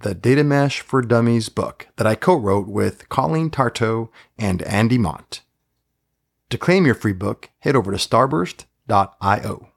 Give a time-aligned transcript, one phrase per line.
[0.00, 4.96] the Data Mesh for Dummies book that I co wrote with Colleen Tartow and Andy
[4.96, 5.40] Mott.
[6.50, 9.68] To claim your free book, head over to starburst.io.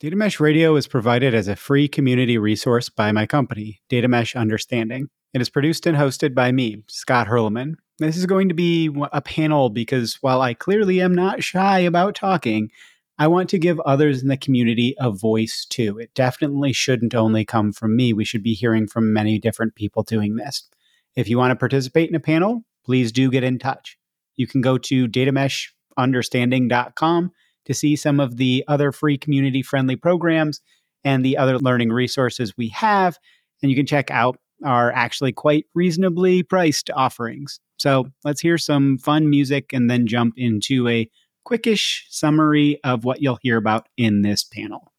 [0.00, 4.34] Data Mesh Radio is provided as a free community resource by my company, Data Mesh
[4.34, 5.08] Understanding.
[5.32, 7.74] It is produced and hosted by me, Scott Hirleman.
[7.98, 12.16] This is going to be a panel because while I clearly am not shy about
[12.16, 12.70] talking,
[13.16, 15.98] I want to give others in the community a voice too.
[15.98, 18.12] It definitely shouldn't only come from me.
[18.12, 20.68] We should be hearing from many different people doing this.
[21.14, 23.96] If you want to participate in a panel, please do get in touch.
[24.34, 27.30] You can go to datameshunderstanding.com
[27.66, 30.60] to see some of the other free community friendly programs
[31.04, 33.16] and the other learning resources we have.
[33.62, 37.60] And you can check out our actually quite reasonably priced offerings.
[37.76, 41.10] So let's hear some fun music and then jump into a
[41.44, 44.92] quickish summary of what you'll hear about in this panel.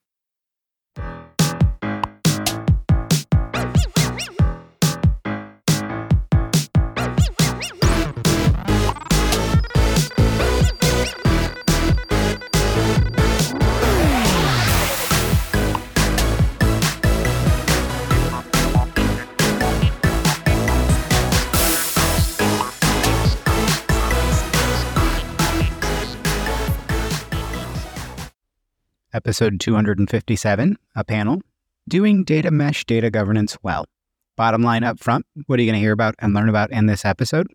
[29.16, 31.41] Episode 257, a panel
[31.88, 33.85] Doing Data Mesh Data Governance Well.
[34.35, 36.88] Bottom line up front, what are you going to hear about and learn about in
[36.88, 37.47] this episode?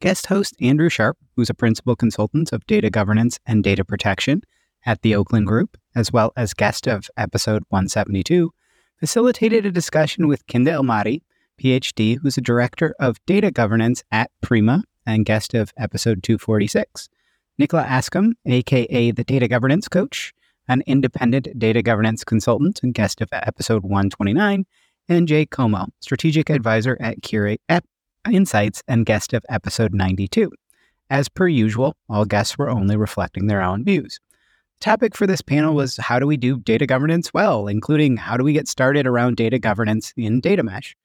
[0.00, 4.42] Guest host Andrew Sharp, who's a principal consultant of data governance and data protection
[4.84, 8.52] at the Oakland Group, as well as guest of episode 172,
[9.00, 11.22] facilitated a discussion with Kinda El Maarry,
[11.58, 17.08] PhD, who's a director of data governance at Prima and guest of episode 246.
[17.56, 20.34] Nicola Askham, aka the data governance coach,
[20.68, 24.64] an independent data governance consultant and guest of episode 129,
[25.08, 27.60] and Jay Como, strategic advisor at Curate
[28.30, 30.50] Insights and guest of episode 92.
[31.10, 34.20] As per usual, all guests were only reflecting their own views.
[34.78, 38.36] The topic for this panel was how do we do data governance well, including how
[38.36, 40.96] do we get started around data governance in data mesh.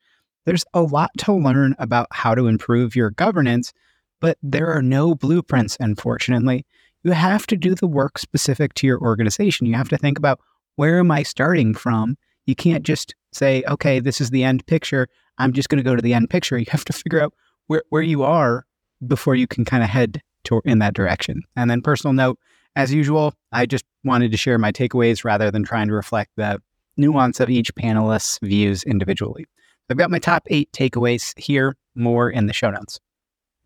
[0.45, 3.74] There's a lot to learn about how to improve your governance,
[4.22, 6.66] but there are no blueprints, unfortunately
[7.07, 9.66] you have to do the work specific to your organization.
[9.66, 10.41] You have to think about
[10.75, 12.18] where am I starting from?
[12.45, 15.07] You can't just say, okay, this is the end picture.
[15.38, 16.57] I'm just going to go to the end picture.
[16.57, 17.34] You have to figure out
[17.68, 18.66] where, where you are
[19.06, 21.44] before you can kind of head to, in that direction.
[21.56, 22.40] And then, personal note,
[22.75, 26.62] as usual, I just wanted to share my takeaways rather than trying to reflect the
[26.97, 29.45] nuance of each panelist's views individually.
[29.89, 33.00] I've got my top eight takeaways here, more in the show notes.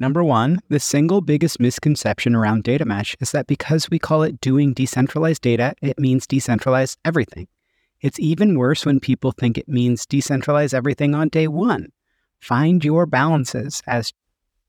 [0.01, 4.41] Number one, the single biggest misconception around data mesh is that because we call it
[4.41, 7.47] doing decentralized data, it means decentralize everything.
[8.01, 11.90] It's even worse when people think it means decentralize everything on day one.
[12.40, 14.11] Find your balances as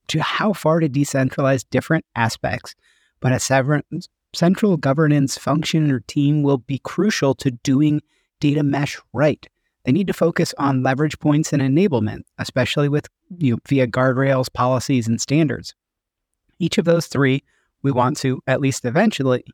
[0.08, 2.74] to how far to decentralize different aspects,
[3.18, 3.40] but a
[4.34, 8.02] central governance function or team will be crucial to doing
[8.38, 9.48] data mesh right.
[9.84, 14.52] They need to focus on leverage points and enablement, especially with you know, via guardrails,
[14.52, 15.74] policies, and standards.
[16.58, 17.42] Each of those three,
[17.82, 19.44] we want to at least eventually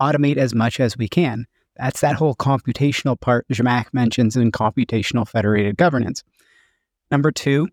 [0.00, 1.46] automate as much as we can.
[1.76, 6.22] That's that whole computational part Zhamak mentions in computational federated governance.
[7.10, 7.68] Number two,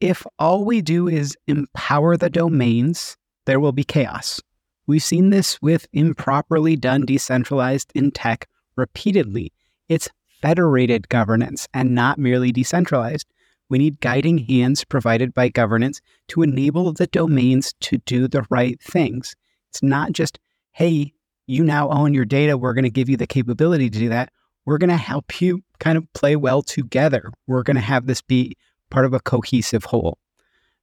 [0.00, 3.16] if all we do is empower the domains,
[3.46, 4.40] there will be chaos.
[4.86, 9.52] We've seen this with improperly done decentralized in tech repeatedly.
[9.88, 10.08] It's
[10.42, 13.26] federated governance and not merely decentralized.
[13.68, 18.78] We need guiding hands provided by governance to enable the domains to do the right
[18.82, 19.34] things.
[19.70, 20.38] It's not just,
[20.72, 21.14] hey,
[21.46, 22.58] you now own your data.
[22.58, 24.30] We're going to give you the capability to do that.
[24.66, 27.32] We're going to help you kind of play well together.
[27.46, 28.56] We're going to have this be
[28.90, 30.18] part of a cohesive whole.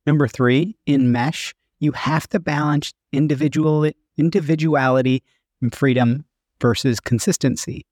[0.06, 5.24] Number three, in mesh, you have to balance individual individuality
[5.62, 6.25] and freedom
[6.60, 7.86] versus consistency.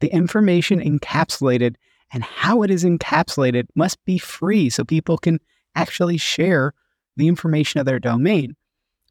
[0.00, 1.76] The information encapsulated
[2.12, 5.40] and how it is encapsulated must be free so people can
[5.74, 6.72] actually share
[7.16, 8.54] the information of their domain.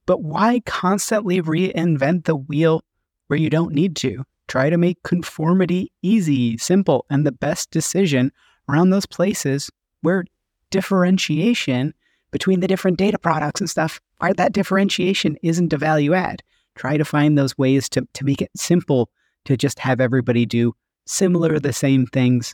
[0.05, 2.81] But why constantly reinvent the wheel
[3.27, 4.23] where you don't need to?
[4.47, 8.31] Try to make conformity easy, simple, and the best decision
[8.69, 9.69] around those places
[10.01, 10.23] where
[10.71, 11.93] differentiation
[12.31, 16.41] between the different data products and stuff, that differentiation isn't a value add.
[16.75, 19.09] Try to find those ways to, to make it simple
[19.47, 20.73] to just have everybody do
[21.05, 22.53] similar, the same things.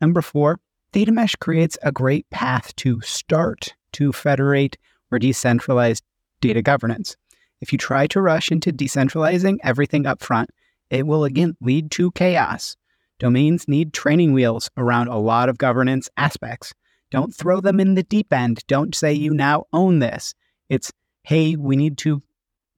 [0.00, 0.60] Number four,
[0.92, 4.78] data mesh creates a great path to start to federate
[5.10, 6.00] or decentralize
[6.40, 7.16] data governance.
[7.60, 10.50] If you try to rush into decentralizing everything up front,
[10.90, 12.76] it will again lead to chaos.
[13.18, 16.72] Domains need training wheels around a lot of governance aspects.
[17.10, 18.62] Don't throw them in the deep end.
[18.68, 20.34] Don't say you now own this.
[20.68, 20.92] It's,
[21.24, 22.22] hey, we need to,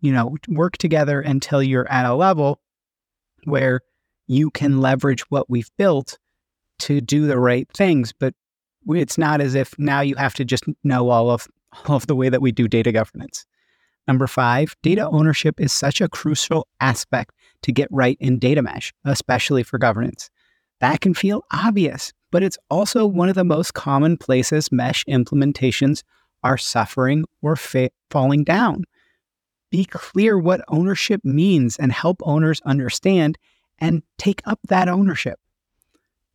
[0.01, 2.61] you know, work together until you're at a level
[3.45, 3.81] where
[4.27, 6.19] you can leverage what we've built
[6.81, 8.13] to do the right things.
[8.13, 8.35] But
[8.89, 11.47] it's not as if now you have to just know all of
[11.87, 13.47] all of the way that we do data governance.
[14.09, 17.33] Number five, data ownership is such a crucial aspect
[17.63, 20.31] to get right in data mesh, especially for governance.
[20.81, 26.03] That can feel obvious, but it's also one of the most common places mesh implementations
[26.43, 28.85] are suffering or fa- falling down.
[29.71, 33.39] Be clear what ownership means and help owners understand
[33.79, 35.39] and take up that ownership.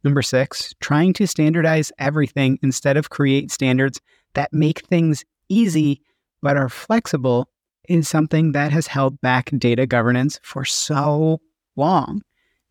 [0.03, 3.99] Number six, trying to standardize everything instead of create standards
[4.35, 6.01] that make things easy
[6.41, 7.49] but are flexible
[7.89, 11.41] is something that has held back data governance for so
[11.75, 12.21] long.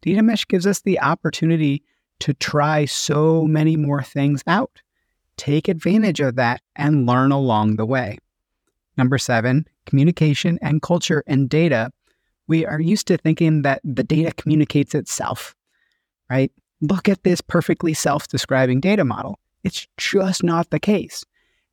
[0.02, 1.82] Data Mesh gives us the opportunity
[2.20, 4.80] to try so many more things out.
[5.36, 8.18] Take advantage of that and learn along the way.
[8.96, 11.90] Number seven, communication and culture and data.
[12.46, 15.54] We are used to thinking that the data communicates itself,
[16.30, 16.52] right?
[16.80, 19.38] Look at this perfectly self describing data model.
[19.62, 21.24] It's just not the case.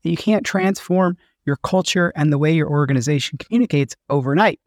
[0.04, 4.60] You can't transform your culture and the way your organization communicates overnight.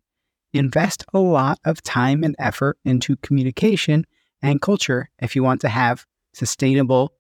[0.53, 4.07] Invest a lot of time and effort into communication
[4.43, 7.13] and culture if you want to have sustainable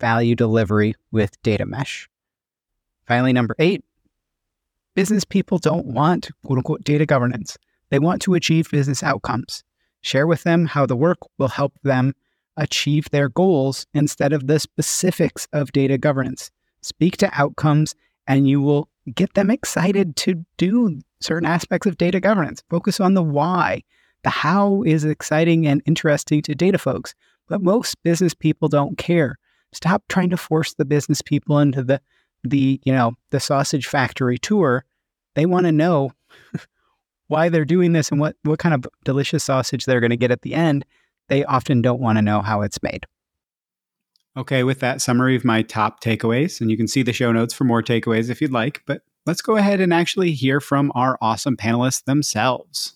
[0.00, 2.08] value delivery with data mesh.
[3.06, 3.84] Finally, number eight,
[5.00, 7.56] business people don't want quote unquote data governance.
[7.88, 9.64] They want to achieve business outcomes.
[10.02, 12.12] Share with them how the work will help them
[12.58, 16.50] achieve their goals instead of the specifics of data governance.
[16.82, 17.94] Speak to outcomes
[18.26, 22.62] and you will get them excited to do certain aspects of data governance.
[22.68, 23.82] Focus on the why.
[24.22, 27.14] The how is exciting and interesting to data folks,
[27.48, 29.38] but most business people don't care.
[29.72, 32.02] Stop trying to force the business people into the
[32.44, 34.84] the, you know, the sausage factory tour.
[35.34, 36.12] They want to know
[37.28, 40.30] why they're doing this and what what kind of delicious sausage they're going to get
[40.30, 40.84] at the end.
[41.28, 43.06] They often don't want to know how it's made.
[44.36, 47.52] Okay, with that summary of my top takeaways, and you can see the show notes
[47.54, 51.18] for more takeaways if you'd like, but let's go ahead and actually hear from our
[51.20, 52.94] awesome panelists themselves.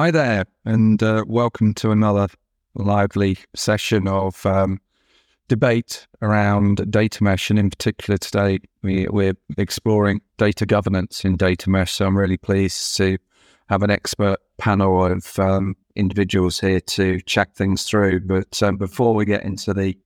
[0.00, 2.28] Hi there, and uh, welcome to another
[2.74, 4.80] lively session of um,
[5.48, 7.50] debate around data mesh.
[7.50, 11.92] And in particular, today we, are exploring data governance in data mesh.
[11.92, 13.18] So I'm really pleased to
[13.68, 18.20] have an expert panel of um, individuals here to check things through.
[18.20, 19.98] But um, before we get into the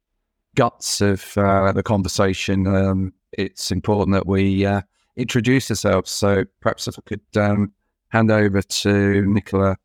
[0.56, 4.80] guts of uh, the conversation, um, it's important that we uh,
[5.14, 6.10] introduce ourselves.
[6.10, 7.72] So perhaps if I could um,
[8.08, 9.76] hand over to Nicola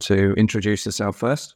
[0.00, 1.54] to introduce yourself first.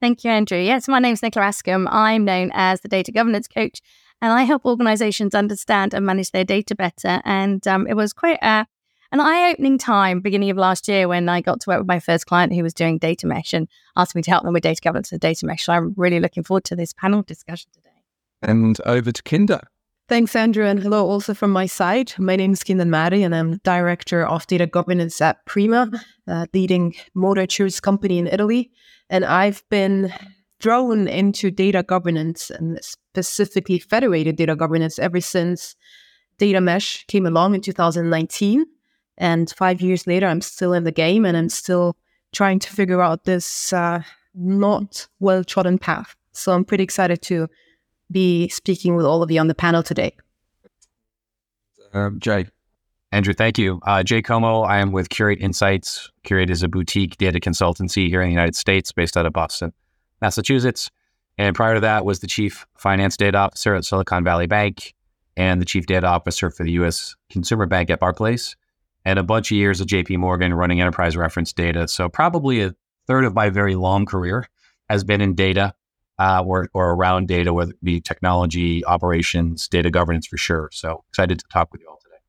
[0.00, 0.58] Thank you, Andrew.
[0.58, 1.86] Yes, my name is Nicola Askham.
[1.88, 3.80] I'm known as the data governance coach,
[4.20, 7.20] and I help organizations understand and manage their data better.
[7.24, 8.66] And um, it was quite a,
[9.12, 12.00] an eye opening time, beginning of last year, when I got to work with my
[12.00, 14.80] first client who was doing data mesh and asked me to help them with data
[14.82, 15.64] governance and data mesh.
[15.66, 17.90] So I'm really looking forward to this panel discussion today.
[18.42, 19.68] And over to Kinda.
[20.12, 22.12] Thanks, Andrew, and hello also from my side.
[22.18, 25.90] My name is Kinda El Maarry, and I'm Director of Data Governance at Prima,
[26.26, 28.70] a leading motor insurance company in Italy.
[29.08, 30.12] And I've been
[30.60, 35.76] thrown into data governance and specifically federated data governance ever since
[36.36, 38.66] Data Mesh came along in 2019.
[39.16, 41.96] And five years later, I'm still in the game and I'm still
[42.32, 44.02] trying to figure out this uh,
[44.34, 46.14] not well trodden path.
[46.32, 47.48] So I'm pretty excited to
[48.12, 50.14] be speaking with all of you on the panel today.
[51.92, 52.46] Um, Jay.
[53.10, 53.78] Andrew, thank you.
[53.82, 56.10] Uh, Jay Como, I am with Curate Insights.
[56.24, 59.74] Curate is a boutique data consultancy here in the United States based out of Boston,
[60.22, 60.90] Massachusetts.
[61.36, 64.94] And prior to that was the chief finance data officer at Silicon Valley Bank
[65.36, 67.14] and the chief data officer for the U.S.
[67.30, 68.56] Consumer Bank at Barclays,
[69.04, 70.16] and a bunch of years at J.P.
[70.18, 71.88] Morgan running enterprise reference data.
[71.88, 72.74] So probably a
[73.06, 74.48] third of my very long career
[74.88, 75.74] has been in data
[76.22, 80.68] uh, or, or around data, whether it be technology, operations, data governance for sure.
[80.72, 82.20] So excited to talk with you all today.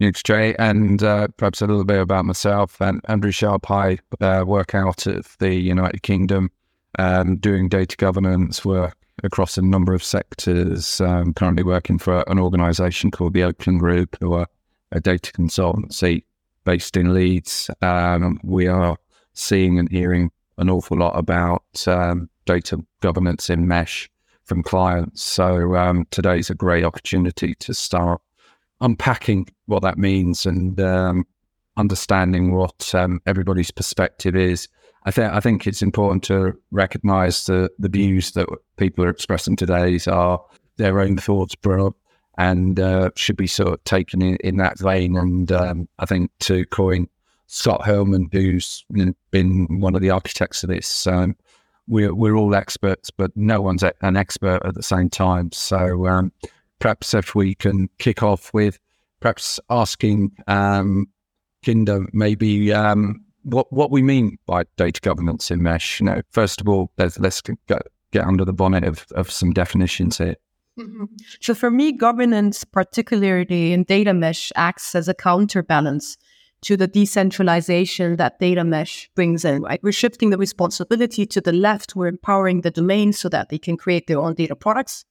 [0.00, 0.54] Thanks, Jay.
[0.58, 2.80] And uh, perhaps a little bit about myself.
[2.80, 6.50] And Andrew Sharp, I uh, work out of the United Kingdom
[6.98, 11.02] um, doing data governance work across a number of sectors.
[11.02, 14.46] Um, currently working for an organization called the Oakland Group, who are
[14.90, 16.24] a data consultancy
[16.64, 17.68] based in Leeds.
[17.82, 18.96] Um, we are
[19.34, 24.10] seeing and hearing an awful lot about um, data governance in mesh
[24.44, 25.22] from clients.
[25.22, 28.20] So um, today's a great opportunity to start
[28.80, 31.26] unpacking what that means and um,
[31.76, 34.68] understanding what um, everybody's perspective is.
[35.06, 39.56] I think I think it's important to recognise the the views that people are expressing
[39.56, 40.42] today are
[40.76, 41.94] their own thoughts, bro,
[42.38, 45.16] and uh, should be sort of taken in, in that vein.
[45.16, 47.08] And um, I think to coin
[47.46, 48.84] Scott Hirleman, who's
[49.30, 51.36] been one of the architects of this, um,
[51.86, 55.52] we're we're all experts, but no one's an expert at the same time.
[55.52, 56.32] So um,
[56.78, 58.78] perhaps if we can kick off with
[59.20, 61.06] perhaps asking um,
[61.64, 65.98] Kinda maybe um, what what we mean by data governance in mesh.
[65.98, 69.52] You know, first of all, let's, let's get, get under the bonnet of, of some
[69.52, 70.36] definitions here.
[70.78, 71.04] Mm-hmm.
[71.40, 76.18] So for me, governance, particularly in data mesh, acts as a counterbalance
[76.64, 79.62] to the decentralization that data mesh brings in.
[79.62, 81.94] Right, we're shifting the responsibility to the left.
[81.94, 85.04] We're empowering the domain so that they can create their own data products.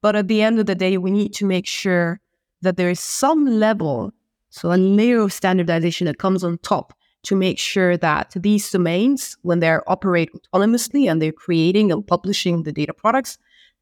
[0.00, 2.20] But at the end of the day, we need to make sure
[2.62, 4.12] that there is some level,
[4.50, 9.36] so a layer of standardization that comes on top to make sure that these domains,
[9.42, 13.38] when they're operate autonomously and they're creating and publishing the data products,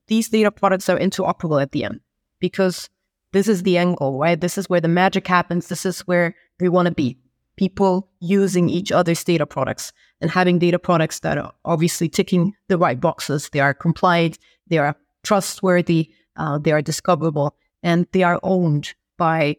[0.08, 2.00] these data products are interoperable at the end.
[2.40, 2.88] Because
[3.36, 4.40] this is the goal, right?
[4.40, 5.68] This is where the magic happens.
[5.68, 7.18] This is where we want to be.
[7.56, 12.78] People using each other's data products and having data products that are obviously ticking the
[12.78, 13.50] right boxes.
[13.50, 14.38] They are compliant,
[14.68, 19.56] they are trustworthy, uh, they are discoverable, and they are owned by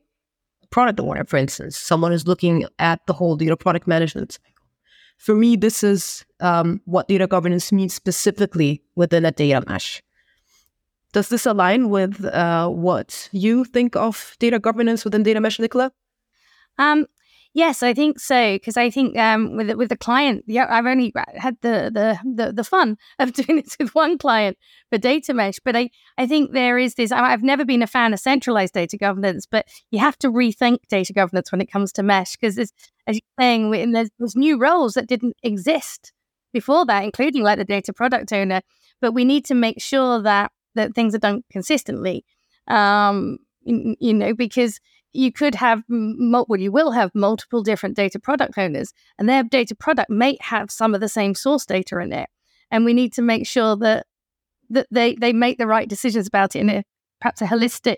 [0.72, 4.65] product owner, for instance, someone is looking at the whole data product management cycle.
[5.17, 10.01] For me, this is um, what data governance means specifically within a data mesh.
[11.17, 15.91] Does this align with uh, what you think of data governance within data mesh, Nicola?
[16.77, 17.07] Um,
[17.53, 21.12] Yes, I think so because I think um, with with the client, yeah, I've only
[21.38, 24.59] had the, the the the fun of doing this with one client
[24.91, 27.12] for data mesh, but I I think there is this.
[27.12, 31.13] I've never been a fan of centralized data governance, but you have to rethink data
[31.13, 32.71] governance when it comes to mesh because as
[33.07, 36.13] you're saying, there's, there's new roles that didn't exist
[36.53, 38.62] before that, including like the data product owner.
[39.01, 42.25] But we need to make sure that that things are done consistently.
[42.67, 44.79] Um, you know, because
[45.13, 49.75] you could have, well, you will have multiple different data product owners, and their data
[49.75, 52.29] product may have some of the same source data in it.
[52.72, 54.05] And we need to make sure that
[54.69, 56.84] that they they make the right decisions about it in a
[57.19, 57.98] perhaps a holistic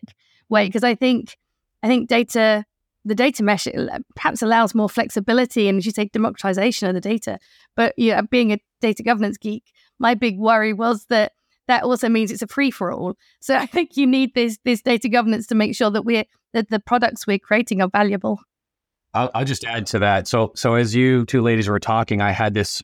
[0.50, 0.68] way.
[0.68, 1.38] Because I think
[1.84, 2.66] I think data
[3.06, 3.68] the data mesh
[4.16, 7.40] perhaps allows more flexibility and as you say democratization of the data.
[7.76, 9.64] But yeah, being a data governance geek,
[10.00, 11.34] my big worry was that
[11.70, 13.16] that also means it's a free for all.
[13.40, 16.70] So I think you need this this data governance to make sure that we're that
[16.70, 18.40] the products we're creating are valuable.
[19.14, 20.28] I'll, I'll just add to that.
[20.28, 22.84] So so as you two ladies were talking, I had this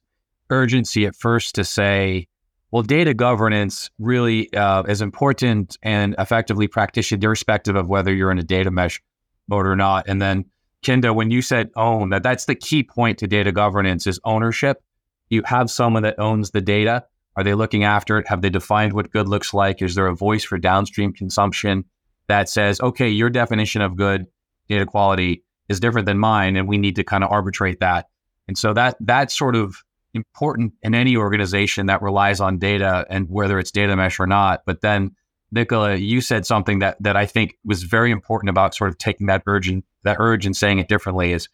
[0.50, 2.28] urgency at first to say,
[2.72, 8.38] well, data governance really uh, is important and effectively practiced irrespective of whether you're in
[8.38, 9.02] a data mesh
[9.48, 10.08] mode or not.
[10.08, 10.46] And then
[10.86, 14.84] Kinda, when you said own, that that's the key point to data governance is ownership.
[15.30, 18.28] You have someone that owns the data are they looking after it?
[18.28, 19.82] Have they defined what good looks like?
[19.82, 21.86] Is there a voice for downstream consumption
[22.28, 24.26] that says, okay, your definition of good
[24.68, 28.08] data quality is different than mine, and we need to kind of arbitrate that.
[28.48, 33.28] And so that that's sort of important in any organization that relies on data and
[33.30, 34.62] whether it's data mesh or not.
[34.66, 35.16] But then,
[35.52, 39.28] Nicola, you said something that that I think was very important about sort of taking
[39.28, 41.50] that urge and that urge and saying it differently is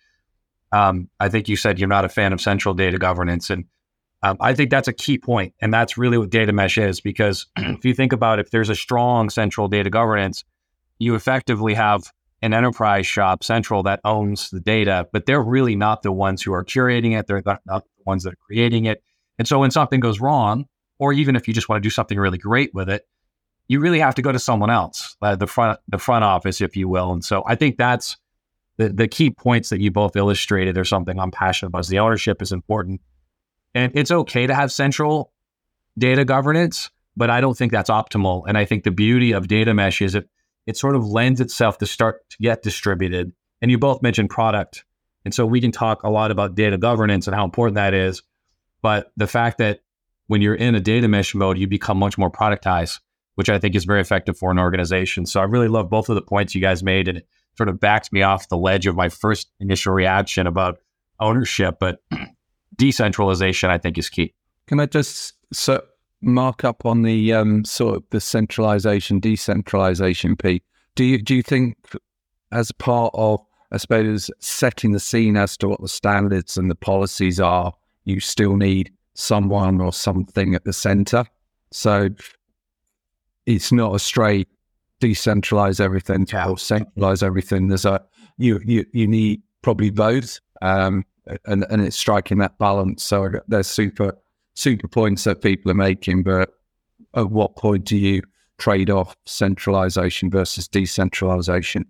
[0.72, 3.50] um, I think you said you're not a fan of central data governance.
[3.50, 3.66] And
[4.24, 7.02] um, I think that's a key point, and that's really what data mesh is.
[7.02, 10.44] Because if you think about it, if there's a strong central data governance,
[11.00, 12.12] you effectively have
[12.42, 16.54] an enterprise shop central that owns the data, but they're really not the ones who
[16.54, 17.28] are curating it.
[17.28, 19.04] They're not, the ones that are creating it.
[19.38, 20.66] And so when something goes wrong,
[20.98, 23.08] or even if you just want to do something really great with it,
[23.68, 26.76] you really have to go to someone else, uh, the front the front office, if
[26.76, 27.12] you will.
[27.12, 28.18] And so I think that's
[28.78, 31.80] the, the key points that you both illustrated are something I'm passionate about.
[31.80, 33.02] Is The ownership is important.
[33.74, 35.32] And it's okay to have central
[35.98, 38.44] data governance, but I don't think that's optimal.
[38.48, 40.30] And I think the beauty of data mesh is it
[40.68, 43.34] it sort of lends itself to start to get distributed.
[43.62, 44.86] And you both mentioned product.
[45.26, 48.24] And so we can talk a lot about data governance and how important that is.
[48.82, 49.82] But the fact that
[50.28, 53.00] when you're in a data mesh mode, you become much more productized,
[53.36, 55.26] which I think is very effective for an organization.
[55.26, 57.08] So I really love both of the points you guys made.
[57.08, 60.80] And it sort of backs me off the ledge of my first initial reaction about
[61.20, 61.78] ownership.
[61.80, 62.02] But
[62.76, 64.34] decentralization, I think, is key.
[64.68, 65.82] Can I just so
[66.22, 70.62] mark up on the um, sort of the centralization, decentralization piece.
[70.96, 71.78] Do you do you think,
[72.52, 73.40] as part of,
[73.72, 77.74] I suppose, setting the scene as to what the standards and the policies are,
[78.06, 81.26] you still need someone or something at the center?
[81.72, 82.10] So
[83.46, 84.48] it's not a straight
[85.00, 87.68] decentralize everything or centralize everything.
[87.68, 88.04] There's a
[88.38, 91.06] you you you need probably both, um,
[91.46, 93.04] and and it's striking that balance.
[93.04, 94.18] So there's super
[94.54, 96.54] super points that people are making, but
[97.16, 98.22] at what point do you
[98.58, 101.86] trade off centralization versus decentralization?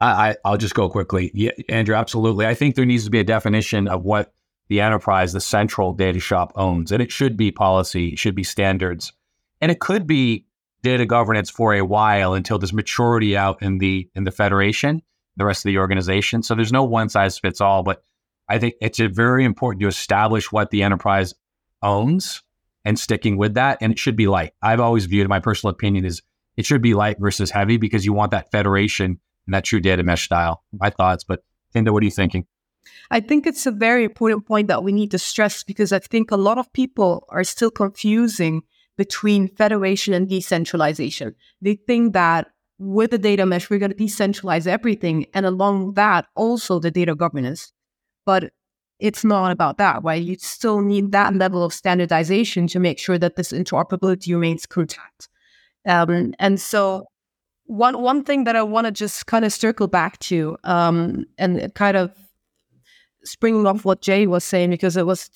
[0.00, 1.30] I, will just go quickly.
[1.32, 2.46] Yeah, Andrew, absolutely.
[2.46, 4.34] I think there needs to be a definition of what
[4.68, 8.42] the enterprise, the central data shop owns, and it should be policy, it should be
[8.42, 9.12] standards,
[9.60, 10.46] and it could be
[10.82, 15.00] data governance for a while until there's maturity out in the in the federation,
[15.36, 16.42] the rest of the organization.
[16.42, 18.04] So there's no one size fits all, but
[18.48, 21.34] I think it's very important to establish what the enterprise
[21.82, 22.42] owns
[22.84, 23.78] and sticking with that.
[23.80, 24.52] And it should be light.
[24.62, 26.22] I've always viewed my personal opinion is
[26.56, 30.02] it should be light versus heavy because you want that federation and that true data
[30.02, 30.62] mesh style.
[30.72, 31.42] My thoughts, but
[31.74, 32.46] Kinda, what are you thinking?
[33.10, 36.30] I think it's a very important point that we need to stress because I think
[36.30, 38.62] a lot of people are still confusing
[38.96, 41.34] between federation and decentralization.
[41.60, 42.48] They think that
[42.78, 47.14] with the data mesh, we're going to decentralize everything, and along that, also the data
[47.14, 47.72] governance.
[48.24, 48.52] But
[48.98, 50.22] it's not about that, right?
[50.22, 55.28] You still need that level of standardization to make sure that this interoperability remains contact.
[55.86, 57.06] Um, and so,
[57.66, 61.72] one one thing that I want to just kind of circle back to, um, and
[61.74, 62.12] kind of
[63.24, 65.30] springing off what Jay was saying, because it was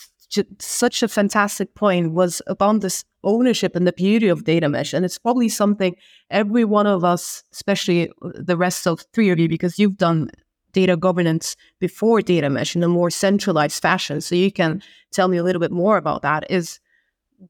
[0.58, 4.92] such a fantastic point, was about this ownership and the beauty of data mesh.
[4.92, 5.96] And it's probably something
[6.30, 10.30] every one of us, especially the rest of three of you, because you've done
[10.72, 14.20] data governance before data mesh in a more centralized fashion.
[14.20, 16.50] So you can tell me a little bit more about that.
[16.50, 16.80] Is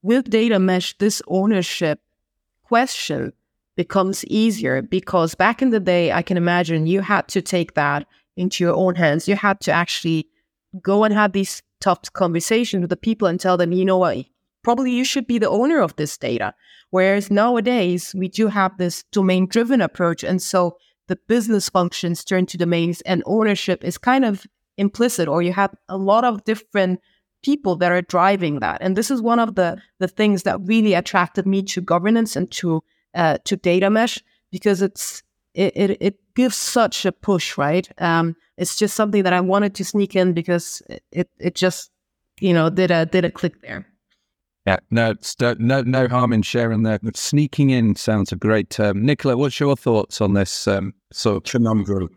[0.02, 2.00] with data mesh, this ownership
[2.62, 3.32] question
[3.76, 8.06] becomes easier because back in the day, I can imagine you had to take that
[8.36, 9.28] into your own hands.
[9.28, 10.28] You had to actually
[10.82, 14.26] go and have these tough conversations with the people and tell them, you know what,
[14.62, 16.54] probably you should be the owner of this data.
[16.90, 20.24] Whereas nowadays, we do have this domain driven approach.
[20.24, 20.76] And so
[21.08, 25.74] the business functions turn to domains and ownership is kind of implicit or you have
[25.88, 27.00] a lot of different
[27.42, 28.78] people that are driving that.
[28.80, 32.50] And this is one of the the things that really attracted me to governance and
[32.52, 32.82] to
[33.14, 35.22] uh, to data mesh because it's
[35.54, 37.88] it, it, it gives such a push right?
[37.98, 41.90] Um, it's just something that i wanted to sneak in because it it just
[42.40, 43.86] you know did a did a click there
[44.68, 45.14] yeah, no,
[45.58, 47.00] no, no harm in sharing that.
[47.16, 49.02] Sneaking in sounds a great term.
[49.02, 52.10] Nicola, what's your thoughts on this um, sort of conundrum?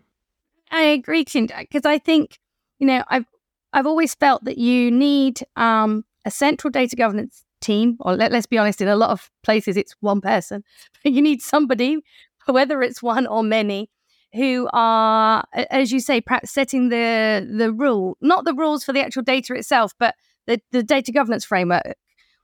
[0.70, 2.40] I agree, because I think
[2.80, 3.26] you know I've
[3.72, 8.48] I've always felt that you need um, a central data governance team, or let, let's
[8.48, 10.62] be honest, in a lot of places it's one person,
[11.04, 12.00] but you need somebody,
[12.48, 13.90] whether it's one or many,
[14.34, 19.00] who are, as you say, perhaps setting the the rule, not the rules for the
[19.00, 20.16] actual data itself, but
[20.48, 21.96] the, the data governance framework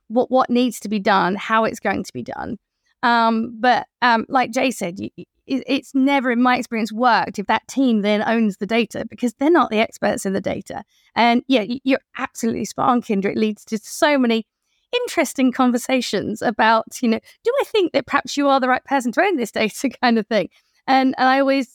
[0.08, 2.58] what what needs to be done, how it's going to be done.
[3.02, 7.46] Um, but um, like Jay said, you, it, it's never, in my experience, worked if
[7.46, 10.84] that team then owns the data because they're not the experts in the data.
[11.14, 13.30] And yeah, you're absolutely spot on, Kinda.
[13.30, 14.46] It leads to so many
[14.92, 19.12] interesting conversations about, you know, do I think that perhaps you are the right person
[19.12, 20.48] to own this data kind of thing?
[20.86, 21.74] And, and I always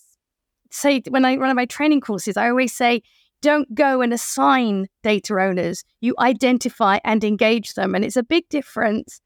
[0.71, 3.03] say when I run my training courses, I always say,
[3.43, 5.83] don't go and assign data owners.
[5.99, 7.93] You identify and engage them.
[7.93, 9.19] And it's a big difference.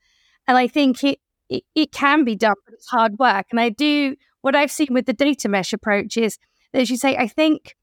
[0.47, 3.45] And I think it, it, it can be done, but it's hard work.
[3.51, 6.39] And I do, what I've seen with the data mesh approach is,
[6.73, 7.75] as you say, I think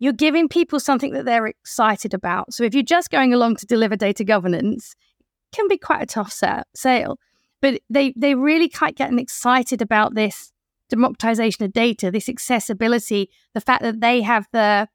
[0.00, 2.52] you're giving people something that they're excited about.
[2.52, 4.94] So if you're just going along to deliver data governance,
[5.52, 6.36] it can be quite a tough
[6.74, 7.18] sale.
[7.62, 10.52] But they, they really quite getting excited about this
[10.90, 14.88] democratization of data, this accessibility, the fact that they have the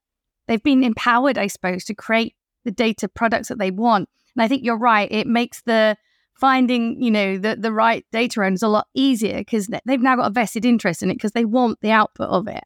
[0.47, 4.09] they've been empowered, I suppose, to create the data products that they want.
[4.35, 5.11] And I think you're right.
[5.11, 5.97] It makes the
[6.35, 10.27] finding, you know, the, the right data owners a lot easier because they've now got
[10.27, 12.63] a vested interest in it because they want the output of it.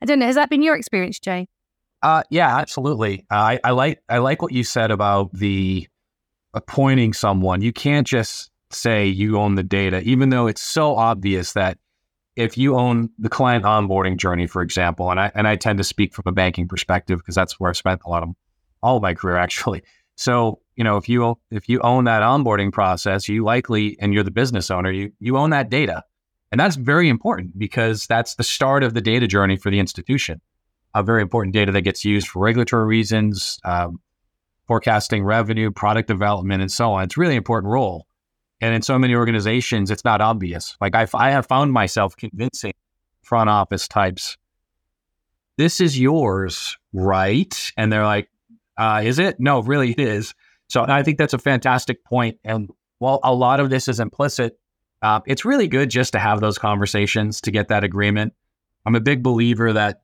[0.00, 0.26] I don't know.
[0.26, 1.48] Has that been your experience, Jay?
[2.02, 3.24] Uh, yeah, absolutely.
[3.30, 5.88] I, I like I like what you said about the
[6.54, 7.62] appointing someone.
[7.62, 11.78] You can't just say you own the data, even though it's so obvious that
[12.36, 15.84] if you own the client onboarding journey, for example, and I and I tend to
[15.84, 18.30] speak from a banking perspective because that's where I've spent a lot of
[18.82, 19.82] all of my career actually.
[20.16, 24.22] So you know, if you if you own that onboarding process, you likely and you're
[24.22, 26.04] the business owner, you you own that data,
[26.52, 30.40] and that's very important because that's the start of the data journey for the institution.
[30.94, 34.00] A very important data that gets used for regulatory reasons, um,
[34.66, 37.04] forecasting revenue, product development, and so on.
[37.04, 38.06] It's really important role.
[38.60, 40.76] And in so many organizations, it's not obvious.
[40.80, 42.72] Like I, I have found myself convincing
[43.22, 44.36] front office types,
[45.58, 47.72] this is yours, right?
[47.76, 48.28] And they're like,
[48.76, 49.40] uh, is it?
[49.40, 50.34] No, really, it is.
[50.68, 52.38] So I think that's a fantastic point.
[52.44, 54.58] And while a lot of this is implicit,
[55.02, 58.32] uh, it's really good just to have those conversations to get that agreement.
[58.84, 60.02] I'm a big believer that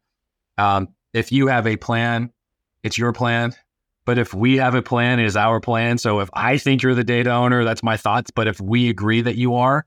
[0.59, 2.31] um, if you have a plan,
[2.83, 3.55] it's your plan.
[4.05, 5.99] But if we have a plan, it is our plan.
[5.99, 8.31] So if I think you're the data owner, that's my thoughts.
[8.31, 9.87] But if we agree that you are,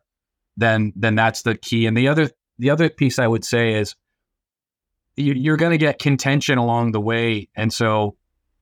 [0.58, 1.86] then then that's the key.
[1.86, 3.96] And the other the other piece I would say is
[5.18, 8.16] you, are going to get contention along the way, and so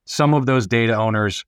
[0.04, 1.44] some of those data owners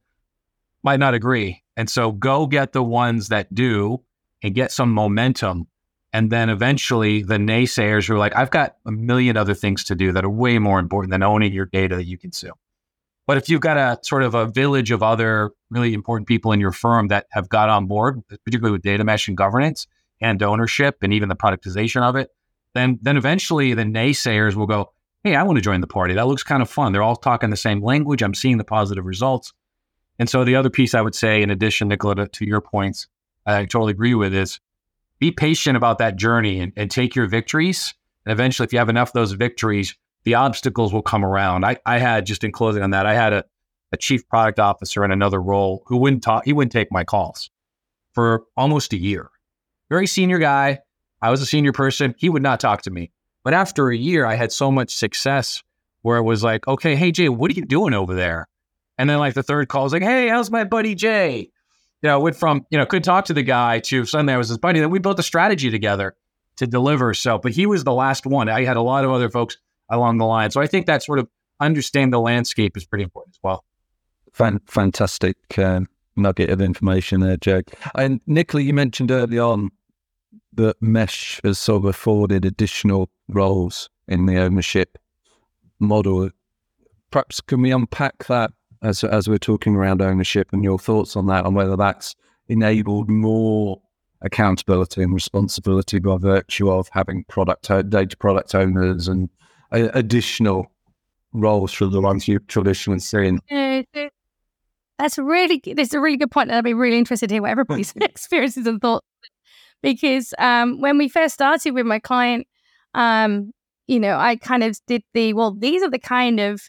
[0.83, 1.63] might not agree.
[1.77, 4.03] And so go get the ones that do
[4.43, 5.67] and get some momentum.
[6.13, 10.13] And then eventually the naysayers are like, I've got a million other things to do
[10.13, 12.55] that are way more important than owning your data that you consume.
[13.27, 16.61] But if you've got a sort of a village of other really important people in
[16.61, 19.87] your firm that have got on board, particularly with data mesh and governance
[20.21, 22.31] and ownership and even the productization of it,
[22.75, 24.93] then then eventually the naysayers will go,
[25.25, 26.15] Hey, I want to join the party.
[26.15, 26.93] That looks kind of fun.
[26.93, 28.23] They're all talking the same language.
[28.23, 29.53] I'm seeing the positive results.
[30.19, 33.09] And so the other piece I would say, in addition, Nicola, to your points,
[33.45, 34.61] I totally agree with is
[35.19, 37.93] be patient about that journey and, and take your victories.
[38.25, 41.65] And eventually, if you have enough of those victories, the obstacles will come around.
[41.65, 43.45] I, I had just in closing on that, I had a,
[43.93, 47.49] a chief product officer in another role who wouldn't talk, he wouldn't take my calls
[48.13, 49.31] for almost a year.
[49.89, 50.81] Very senior guy.
[51.23, 52.17] I was a senior person.
[52.19, 53.13] He would not talk to me.
[53.45, 55.63] But after a year, I had so much success
[56.03, 58.49] where it was like, okay, hey Jay, what are you doing over there?
[58.99, 61.51] And then like the third call was like, hey, how's my buddy Jay?
[62.03, 64.49] You know, went from, you know, could talk to the guy to suddenly I was
[64.49, 64.81] his buddy.
[64.81, 66.17] Then we built a strategy together
[66.57, 67.15] to deliver.
[67.15, 68.49] So, but he was the last one.
[68.49, 69.57] I had a lot of other folks
[69.89, 70.51] along the line.
[70.51, 71.29] So I think that sort of
[71.61, 73.65] understand the landscape is pretty important as well.
[74.33, 77.63] Fan- fantastic um, nugget of information there, Jay.
[77.95, 79.71] And Nicola, you mentioned early on
[80.55, 84.99] that Mesh has sort of afforded additional roles in the ownership
[85.79, 86.31] model.
[87.11, 88.51] Perhaps can we unpack that
[88.83, 92.15] as as we're talking around ownership and your thoughts on that, on whether that's
[92.49, 93.81] enabled more
[94.23, 99.29] accountability and responsibility by virtue of having product data product owners and
[99.73, 100.71] uh, additional
[101.33, 103.41] roles from the ones you've traditionally seen.
[104.99, 107.51] That's really that's a really good point, and I'd be really interested to hear what
[107.51, 109.07] everybody's experiences and thoughts.
[109.83, 112.47] Because um, when we first started with my client,
[112.95, 113.53] um,
[113.87, 115.53] you know, I kind of did the well.
[115.53, 116.63] These are the kind of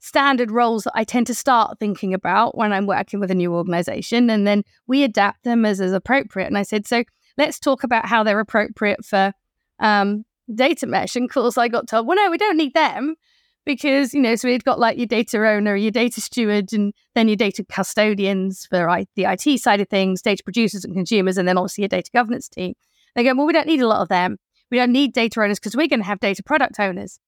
[0.00, 3.54] standard roles that I tend to start thinking about when I'm working with a new
[3.54, 4.30] organization.
[4.30, 6.46] And then we adapt them as is appropriate.
[6.46, 7.04] And I said, so
[7.36, 9.32] let's talk about how they're appropriate for
[9.80, 11.16] um, data mesh.
[11.16, 13.14] And of course, I got told, well, no, we don't need them
[13.64, 17.28] because, you know, so we've got like your data owner, your data steward, and then
[17.28, 21.46] your data custodians for I- the IT side of things, data producers and consumers, and
[21.46, 22.74] then obviously your data governance team.
[23.14, 24.38] They go, well, we don't need a lot of them.
[24.70, 27.18] We don't need data owners because we're going to have data product owners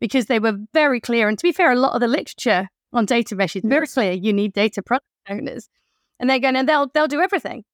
[0.00, 1.28] because they were very clear.
[1.28, 4.12] And to be fair, a lot of the literature on data mesh is very clear.
[4.12, 5.68] You need data product owners,
[6.18, 7.64] and they're going and they'll they'll do everything.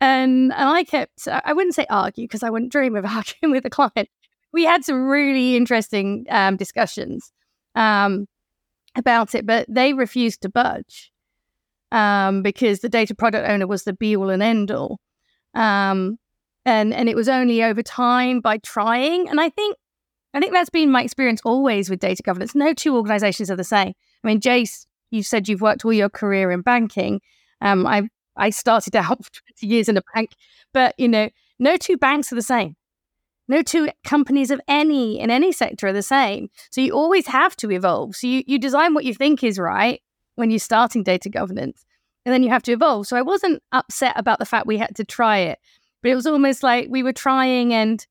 [0.00, 3.64] And and I kept I wouldn't say argue because I wouldn't dream of arguing with
[3.64, 4.08] a client.
[4.52, 7.32] We had some really interesting um, discussions
[7.74, 8.26] um,
[8.94, 11.12] about it, but they refused to budge
[11.90, 15.00] um, because the data product owner was the be all and end all.
[15.54, 16.18] Um,
[16.66, 19.28] and and it was only over time by trying.
[19.28, 19.76] And I think
[20.34, 22.54] I think that's been my experience always with data governance.
[22.54, 23.94] No two organizations are the same.
[24.22, 27.20] I mean, Jace, you said you've worked all your career in banking.
[27.60, 29.18] Um, I I started out
[29.60, 30.30] 20 years in a bank,
[30.72, 32.76] but you know, no two banks are the same.
[33.46, 36.48] No two companies of any in any sector are the same.
[36.70, 38.16] So you always have to evolve.
[38.16, 40.00] So you, you design what you think is right
[40.36, 41.84] when you're starting data governance,
[42.24, 43.06] and then you have to evolve.
[43.06, 45.58] So I wasn't upset about the fact we had to try it,
[46.02, 48.04] but it was almost like we were trying and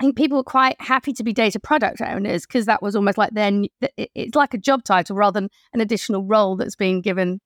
[0.00, 3.18] I think people were quite happy to be data product owners because that was almost
[3.18, 7.40] like then it's like a job title rather than an additional role that's being given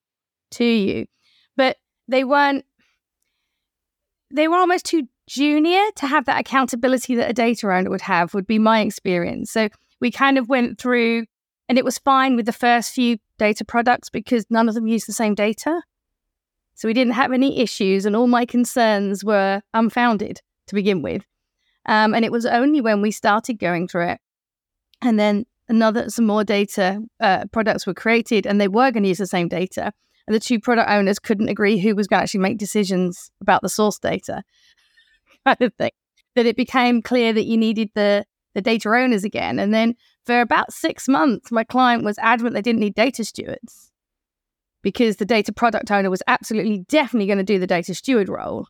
[0.52, 1.06] to you.
[1.56, 2.64] But they weren't.
[4.30, 8.34] They were almost too junior to have that accountability that a data owner would have,
[8.34, 9.50] would be my experience.
[9.50, 9.68] So
[10.00, 11.26] we kind of went through,
[11.68, 15.06] and it was fine with the first few data products because none of them used
[15.06, 15.82] the same data.
[16.74, 21.24] So we didn't have any issues, and all my concerns were unfounded to begin with.
[21.86, 24.20] Um, and it was only when we started going through it,
[25.00, 29.08] and then another some more data uh, products were created, and they were going to
[29.08, 29.92] use the same data,
[30.26, 33.62] and the two product owners couldn't agree who was going to actually make decisions about
[33.62, 34.42] the source data,
[35.44, 35.90] kind of thing.
[36.34, 40.40] That it became clear that you needed the the data owners again, and then for
[40.40, 43.92] about six months, my client was adamant they didn't need data stewards
[44.82, 48.66] because the data product owner was absolutely definitely going to do the data steward role.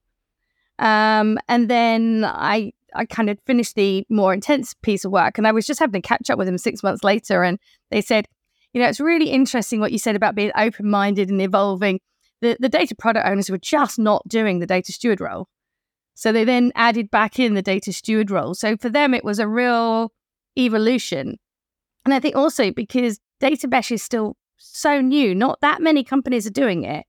[0.78, 5.46] Um, and then I I kind of finished the more intense piece of work, and
[5.46, 7.58] I was just having to catch up with them six months later, and
[7.90, 8.26] they said,
[8.72, 12.00] you know, it's really interesting what you said about being open minded and evolving.
[12.40, 15.48] The the data product owners were just not doing the data steward role,
[16.14, 18.54] so they then added back in the data steward role.
[18.54, 20.12] So for them, it was a real
[20.58, 21.38] evolution,
[22.04, 26.46] and I think also because data mesh is still so new, not that many companies
[26.46, 27.04] are doing it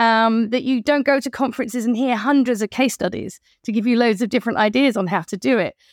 [0.00, 3.86] um, that you don't go to conferences and hear hundreds of case studies to give
[3.86, 5.76] you loads of different ideas on how to do it.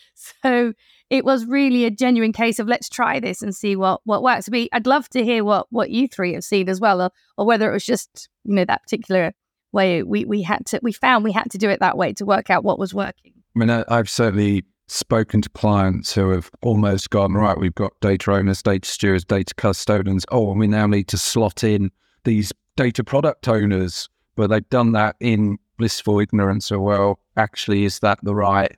[0.42, 0.74] So
[1.10, 4.50] it was really a genuine case of let's try this and see what what works.
[4.54, 7.70] I'd love to hear what what you three have seen as well, or, or whether
[7.70, 9.34] it was just you know that particular
[9.72, 12.26] way we we had to we found we had to do it that way to
[12.26, 13.34] work out what was working.
[13.56, 17.58] I mean, I've certainly spoken to clients who have almost gone right.
[17.58, 20.26] We've got data owners, data stewards, data custodians.
[20.32, 21.92] Oh, and we now need to slot in
[22.24, 26.68] these data product owners, but they've done that in blissful ignorance.
[26.68, 28.76] So, well, actually, is that the right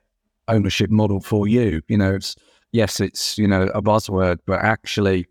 [0.50, 1.82] ownership model for you?
[1.88, 2.36] You know, it's,
[2.72, 5.26] yes, it's you know a buzzword, but actually,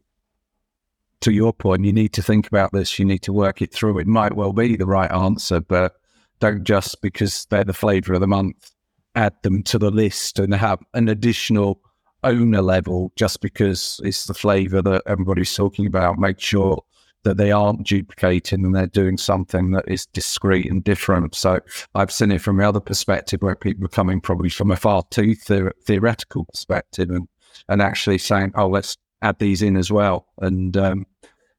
[1.22, 2.98] to your point, you need to think about this.
[2.98, 4.00] You need to work it through.
[4.00, 5.94] It might well be the right answer, but
[6.40, 8.72] don't just because they're the flavor of the month
[9.16, 11.82] add them to the list and have an additional
[12.24, 16.18] owner level just because it's the flavor that everybody's talking about.
[16.18, 16.84] Make sure
[17.24, 21.36] that they aren't duplicating and they're doing something that is discrete and different.
[21.36, 21.60] So
[21.94, 25.04] I've seen it from the other perspective where people are coming probably from a far
[25.10, 27.28] too the- theoretical perspective and,
[27.68, 30.28] and actually saying, oh, let's add these in as well.
[30.40, 31.06] And um,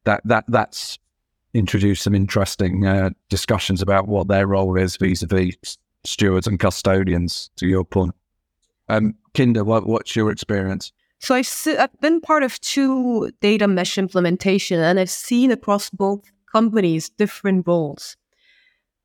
[0.05, 0.97] that, that that's
[1.53, 7.67] introduced some interesting uh, discussions about what their role is vis-a-vis stewards and custodians, to
[7.67, 8.15] your point.
[8.89, 10.91] Um, Kinda, what, what's your experience?
[11.21, 16.23] So I've, I've been part of two data mesh implementation and I've seen across both
[16.51, 18.17] companies different roles.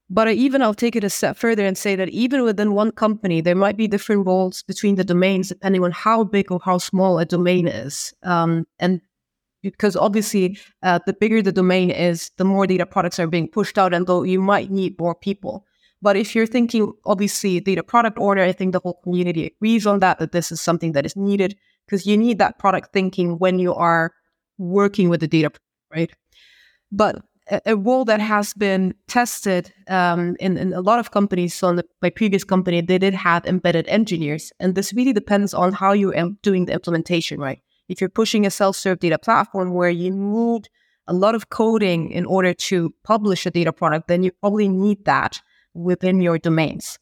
[0.09, 2.93] But I even I'll take it a step further and say that even within one
[2.93, 6.79] company, there might be different roles between the domains depending on how big or how
[6.79, 8.15] small a domain is.
[8.23, 9.03] Um, and
[9.63, 13.77] because obviously, uh, the bigger the domain is, the more data products are being pushed
[13.77, 15.67] out, and though you might need more people.
[16.01, 19.99] But if you're thinking, obviously, data product order, I think the whole community agrees on
[20.01, 23.59] that, that this is something that is needed because you need that product thinking when
[23.59, 24.13] you are
[24.59, 25.51] working with the data,
[25.91, 26.11] right?
[26.91, 31.55] But a, a role that has been tested um, in, in, a lot of companies.
[31.55, 35.55] So, in the, my previous company, they did have embedded engineers, and this really depends
[35.55, 37.61] on how you are doing the implementation, right?
[37.89, 40.69] If you're pushing a self-serve data platform where you need
[41.07, 45.05] a lot of coding in order to publish a data product, then you probably need
[45.05, 45.41] that
[45.73, 46.99] within your domains.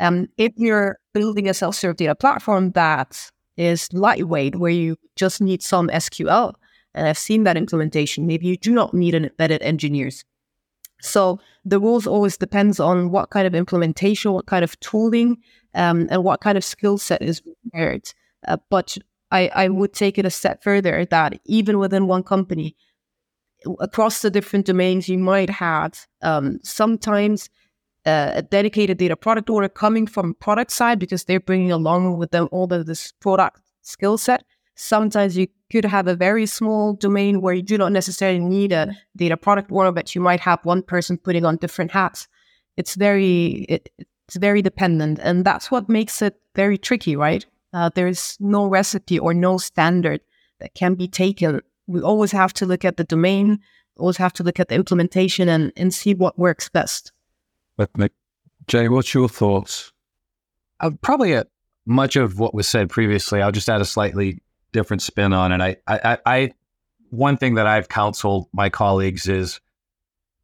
[0.00, 5.62] Um, if you're building a self-serve data platform that is lightweight, where you just need
[5.62, 6.54] some SQL,
[6.94, 10.24] and I've seen that implementation, maybe you do not need an embedded engineers.
[11.00, 15.36] So the rules always depends on what kind of implementation, what kind of tooling,
[15.74, 18.12] um, and what kind of skill set is required.
[18.46, 18.96] Uh, but
[19.30, 22.76] I, I would take it a step further that even within one company,
[23.80, 27.50] across the different domains, you might have um, sometimes
[28.08, 32.48] a dedicated data product owner coming from product side because they're bringing along with them
[32.50, 34.44] all of this product skill set.
[34.74, 38.96] Sometimes you could have a very small domain where you do not necessarily need a
[39.16, 42.28] data product owner, but you might have one person putting on different hats.
[42.76, 43.88] It's very it,
[44.26, 47.44] it's very dependent, and that's what makes it very tricky, right?
[47.72, 50.20] Uh, there's no recipe or no standard
[50.60, 51.60] that can be taken.
[51.86, 53.60] We always have to look at the domain,
[53.96, 57.12] always have to look at the implementation and, and see what works best.
[57.78, 58.12] But
[58.66, 59.92] Jay, what's your thoughts?
[60.80, 61.46] Uh, probably a,
[61.86, 63.40] much of what was said previously.
[63.40, 65.78] I'll just add a slightly different spin on it.
[65.86, 66.50] I, I, I,
[67.10, 69.60] one thing that I've counseled my colleagues is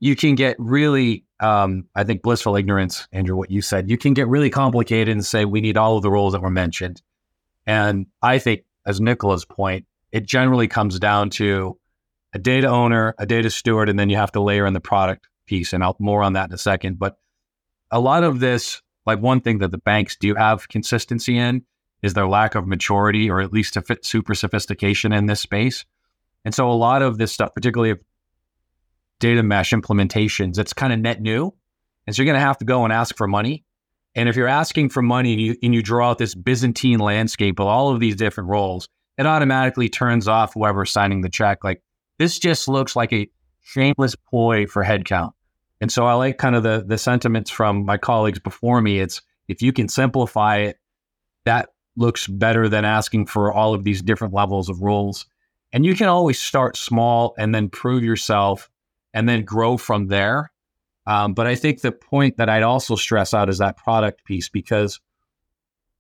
[0.01, 3.91] you can get really, um, I think, blissful ignorance, Andrew, what you said.
[3.91, 6.51] You can get really complicated and say we need all of the roles that were
[6.51, 7.03] mentioned.
[7.67, 11.79] And I think, as Nicola's point, it generally comes down to
[12.33, 15.27] a data owner, a data steward, and then you have to layer in the product
[15.47, 15.73] piece.
[15.73, 16.99] And I'll more on that in a second.
[16.99, 17.19] But
[17.95, 21.63] a lot of this like one thing that the banks do have consistency in
[22.03, 25.85] is their lack of maturity or at least super sophistication in this space.
[26.45, 28.01] And so a lot of this stuff, particularly of
[29.21, 31.55] data mesh implementations, it's kind of net new.
[32.07, 33.65] And so you're going to have to go and ask for money.
[34.17, 37.61] And if you're asking for money and you, and you draw out this Byzantine landscape
[37.61, 41.63] of all of these different roles, it automatically turns off whoever's signing the check.
[41.63, 41.81] Like
[42.19, 43.29] this just looks like a
[43.63, 45.31] shameless ploy for headcount.
[45.85, 49.01] And so I like kind of the the sentiments from my colleagues before me.
[49.01, 50.79] It's if you can simplify it,
[51.45, 55.27] that looks better than asking for all of these different levels of roles.
[55.75, 58.71] And you can always start small and then prove yourself
[59.13, 60.51] and then grow from there.
[61.07, 64.49] Um, but I think the point that I'd also stress out is that product piece
[64.49, 65.01] because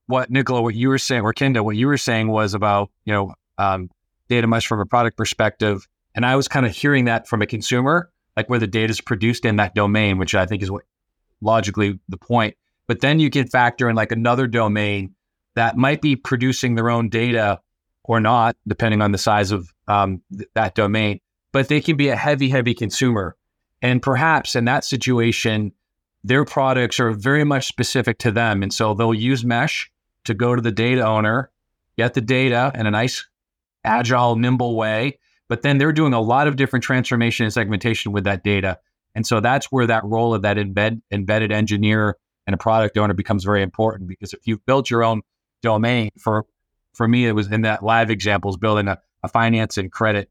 [0.06, 3.12] what Nicola, what you were saying, or Kinda, what you were saying was about you
[3.12, 3.90] know um,
[4.30, 7.46] data mesh from a product perspective, and I was kind of hearing that from a
[7.46, 10.82] consumer, like where the data is produced in that domain, which I think is what
[11.40, 12.56] logically the point.
[12.86, 15.14] But then you can factor in like another domain
[15.54, 17.60] that might be producing their own data
[18.04, 21.20] or not, depending on the size of um, th- that domain.
[21.52, 23.36] But they can be a heavy, heavy consumer.
[23.80, 25.72] And perhaps in that situation,
[26.22, 28.62] their products are very much specific to them.
[28.62, 29.90] And so they'll use Mesh
[30.24, 31.50] to go to the data owner,
[31.96, 33.26] get the data in a nice,
[33.84, 35.18] agile, nimble way.
[35.48, 38.78] But then they're doing a lot of different transformation and segmentation with that data.
[39.14, 43.14] And so that's where that role of that embed, embedded engineer and a product owner
[43.14, 45.22] becomes very important because if you've built your own
[45.62, 46.46] domain for
[46.94, 50.30] for me, it was in that live examples building a, a finance and credit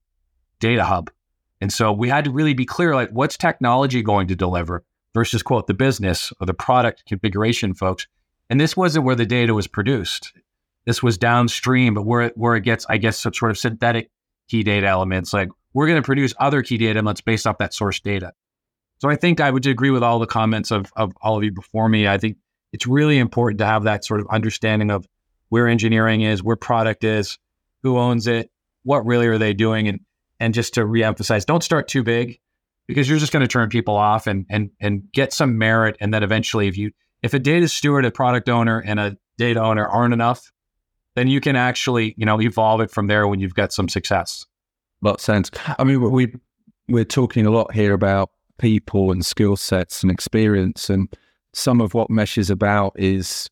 [0.59, 1.11] data hub.
[1.59, 5.43] And so we had to really be clear like what's technology going to deliver versus
[5.43, 8.07] quote the business or the product configuration folks.
[8.49, 10.33] And this wasn't where the data was produced.
[10.85, 14.09] This was downstream, but where it, where it gets, I guess, some sort of synthetic
[14.53, 15.33] key data elements.
[15.33, 18.33] Like we're going to produce other key data elements based off that source data.
[18.99, 21.51] So I think I would agree with all the comments of, of all of you
[21.51, 22.07] before me.
[22.07, 22.37] I think
[22.71, 25.07] it's really important to have that sort of understanding of
[25.49, 27.39] where engineering is, where product is,
[27.81, 28.51] who owns it,
[28.83, 30.01] what really are they doing, and
[30.39, 32.39] and just to reemphasize, don't start too big
[32.87, 36.13] because you're just going to turn people off and and and get some merit, and
[36.13, 36.91] then eventually, if you
[37.23, 40.51] if a data steward, a product owner, and a data owner aren't enough,
[41.15, 44.45] then you can actually you know evolve it from there when you've got some success.
[45.01, 45.51] Lot sense.
[45.77, 46.33] I mean, we
[46.87, 51.13] we're talking a lot here about people and skill sets and experience, and
[51.53, 53.49] some of what Mesh is about is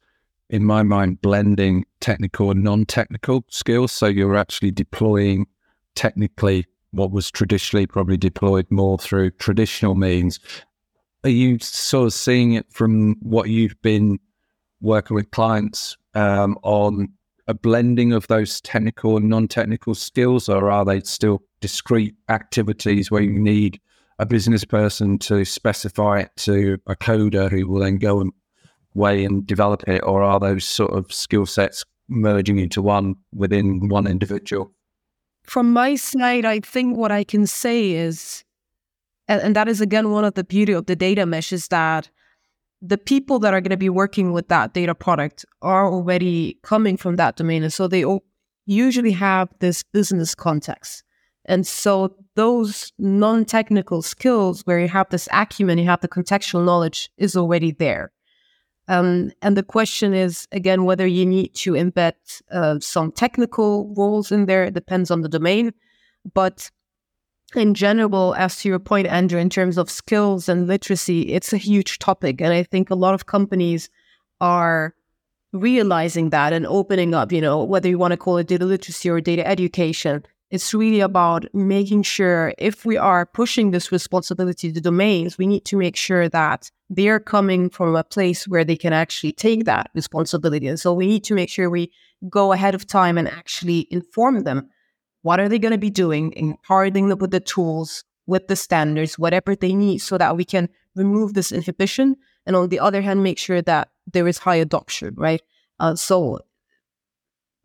[0.52, 3.92] in my mind, blending technical and non technical skills.
[3.92, 5.48] So you're actually deploying
[5.96, 10.40] technically what was traditionally probably deployed more through traditional means.
[11.24, 14.20] Are you sort of seeing it from what you've been
[14.82, 17.08] working with clients um, on
[17.52, 23.12] a blending of those technical and non technical skills, or are they still discrete activities
[23.12, 23.80] where you need
[24.20, 28.32] a business person to specify it to a coder who will then go and
[28.94, 33.90] way and develop it, or are those sort of skill sets merging into one within
[33.90, 34.72] one individual?
[35.44, 38.46] From my side, I think what I can say is,
[39.28, 42.10] and that is again one of the beauty of the data mesh is that
[42.82, 46.98] the people that are going to be working with that data product are already coming
[46.98, 47.64] from that domain.
[47.64, 48.04] And so they
[48.66, 51.04] usually have this business context.
[51.46, 56.66] And so those non technical skills where you have this acumen, you have the contextual
[56.66, 58.12] knowledge is already there.
[58.88, 62.14] Um, and the question is again whether you need to embed
[62.52, 64.66] uh, some technical roles in there.
[64.66, 65.74] It depends on the domain,
[66.34, 66.70] but
[67.56, 71.58] in general, as to your point, Andrew, in terms of skills and literacy, it's a
[71.58, 73.90] huge topic, and I think a lot of companies
[74.40, 74.96] are
[75.54, 77.32] realizing that and opening up.
[77.32, 81.00] You know, whether you want to call it data literacy or data education, it's really
[81.00, 85.96] about making sure if we are pushing this responsibility to domains, we need to make
[85.96, 90.68] sure that they're coming from a place where they can actually take that responsibility.
[90.68, 91.92] And so we need to make sure we
[92.30, 94.70] go ahead of time and actually inform them
[95.22, 99.20] what are they going to be doing, empowering them with the tools, with the standards,
[99.20, 102.16] whatever they need, so that we can remove this inhibition.
[102.46, 105.42] And on the other hand, make sure that there is high adoption, right?
[105.80, 106.40] Uh, so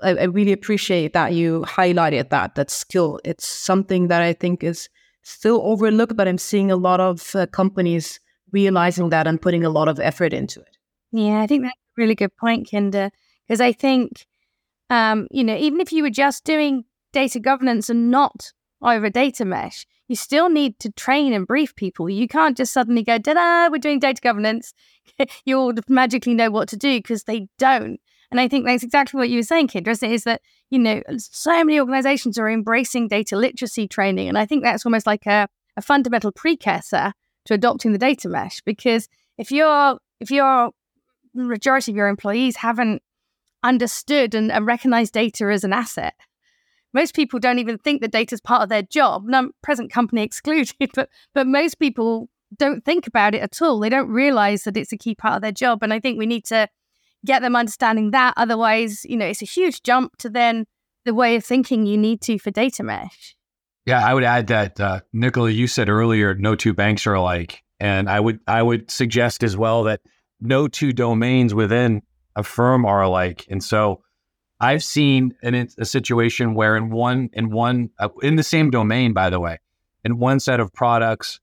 [0.03, 3.19] I, I really appreciate that you highlighted that that skill.
[3.25, 4.89] It's something that I think is
[5.23, 8.21] still overlooked, but I'm seeing a lot of uh, companies
[8.53, 10.77] realizing that and putting a lot of effort into it.
[11.13, 13.11] Yeah, I think that's a really good point, Kinda,
[13.47, 14.27] because I think,
[14.91, 16.85] um, you know, even if you were just doing
[17.17, 18.53] data governance and not
[18.83, 22.11] over data mesh, you still need to train and brief people.
[22.11, 24.75] You can't just suddenly go, da da, we're doing data governance.
[25.47, 27.99] you all magically know what to do because they don't.
[28.31, 31.65] And I think that's exactly what you were saying, Kinda, is that, you know, so
[31.65, 34.29] many organizations are embracing data literacy training.
[34.29, 35.49] And I think that's almost like a,
[35.79, 37.15] a fundamental precursor
[37.47, 38.61] to adopting the data mesh.
[38.61, 39.09] Because
[39.39, 40.71] if you're if you're
[41.33, 43.01] majority of your employees haven't
[43.63, 46.15] understood and, and recognized data as an asset.
[46.93, 49.25] Most people don't even think that data is part of their job.
[49.27, 53.81] No, present company excluded, but but most people don't think about it at all.
[53.81, 55.83] They don't realize that it's a key part of their job.
[55.83, 56.69] And I think we need to
[57.25, 58.35] get them understanding that.
[58.37, 60.67] Otherwise, you know, it's a huge jump to then
[61.05, 63.35] the way of thinking you need to for data mesh.
[63.85, 67.63] Yeah, I would add that uh, Nicola, you said earlier, no two banks are alike,
[67.79, 70.01] and I would I would suggest as well that
[70.41, 72.03] no two domains within
[72.35, 73.47] a firm are alike.
[73.49, 74.03] And so,
[74.61, 79.13] I've seen an, a situation where in one in one uh, in the same domain,
[79.13, 79.59] by the way,
[80.05, 81.41] in one set of products,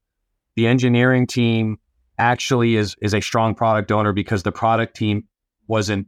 [0.55, 1.78] the engineering team
[2.18, 5.28] actually is is a strong product owner because the product team
[5.68, 6.07] wasn't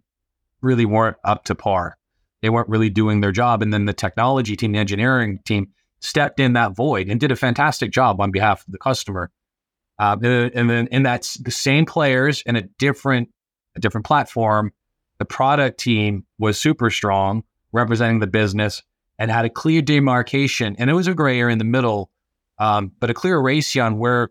[0.61, 1.97] really weren't up to par.
[2.41, 5.67] They weren't really doing their job, and then the technology team, the engineering team
[5.99, 9.31] stepped in that void and did a fantastic job on behalf of the customer.
[9.97, 13.29] Um, and, and, then in that the same players in a different
[13.75, 14.71] a different platform,
[15.17, 18.83] the product team was super strong, representing the business,
[19.17, 20.75] and had a clear demarcation.
[20.77, 22.11] And it was a gray area in the middle,
[22.59, 24.29] um, but a clear ratio on where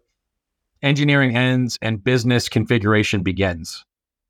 [0.82, 3.84] engineering ends and business configuration begins.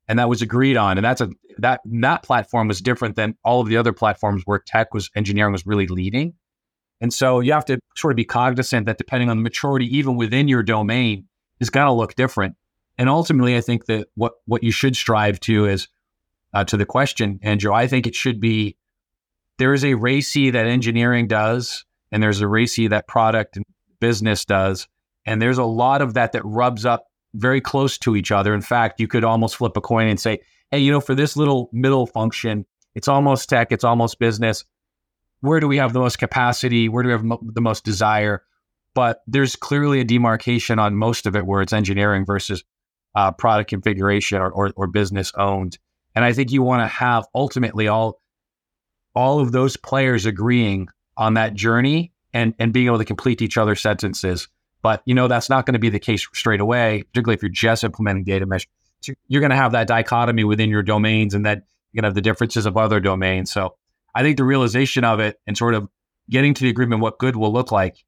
[0.07, 0.97] And that was agreed on.
[0.97, 4.59] And that's a that that platform was different than all of the other platforms where
[4.59, 6.33] tech was engineering was really leading.
[7.01, 10.15] And so you have to sort of be cognizant that depending on the maturity, even
[10.15, 11.27] within your domain,
[11.59, 12.55] is going to look different.
[12.97, 15.87] And ultimately, I think that what what you should strive to is
[16.55, 17.73] uh, to the question, Andrew.
[17.73, 18.77] I think it should be
[19.59, 23.65] there is a RACI that engineering does, and there's a RACI that product and
[23.99, 24.87] business does,
[25.25, 28.53] and there's a lot of that that rubs up very close to each other.
[28.53, 30.39] In fact, you could almost flip a coin and say,
[30.71, 34.65] "Hey, you know, for this little middle function, it's almost tech, it's almost business."
[35.45, 36.89] where do we have the most capacity?
[36.89, 38.43] Where do we have mo- the most desire?
[38.93, 42.63] But there's clearly a demarcation on most of it where it's engineering versus
[43.13, 45.77] uh, product configuration or, or, or business owned.
[46.15, 48.21] And I think you want to have ultimately all
[49.15, 50.87] all of those players agreeing
[51.17, 54.47] on that journey and and being able to complete each other's sentences.
[54.81, 57.49] But you know that's not going to be the case straight away, particularly if you're
[57.49, 58.67] just implementing data mesh.
[59.01, 62.07] So you're going to have that dichotomy within your domains, and then you're going to
[62.09, 63.51] have the differences of other domains.
[63.51, 63.75] So
[64.13, 65.89] I think the realization of it and sort of
[66.29, 68.03] getting to the agreement what good will look like,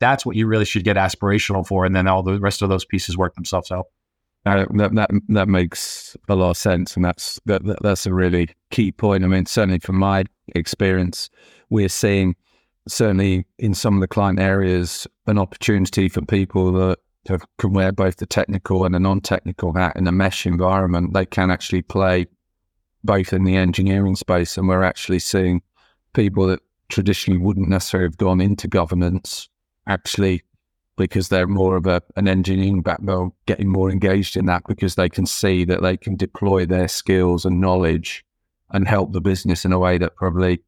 [0.00, 2.84] that's what you really should get aspirational for, and then all the rest of those
[2.84, 3.86] pieces work themselves out.
[4.46, 8.48] Uh, that, that that makes a lot of sense, and that's that, that's a really
[8.70, 9.24] key point.
[9.24, 10.24] I mean, certainly from my
[10.54, 11.30] experience,
[11.70, 12.36] we're seeing
[12.86, 17.90] certainly in some of the client areas an opportunity for people that have, can wear
[17.90, 21.14] both the technical and the non-technical hat in a mesh environment.
[21.14, 22.26] They can actually play
[23.02, 25.62] both in the engineering space, and we're actually seeing
[26.12, 29.48] people that traditionally wouldn't necessarily have gone into governance
[29.86, 30.42] actually
[30.96, 35.08] because they're more of a, an engineering background, getting more engaged in that because they
[35.08, 38.24] can see that they can deploy their skills and knowledge
[38.70, 40.62] and help the business in a way that probably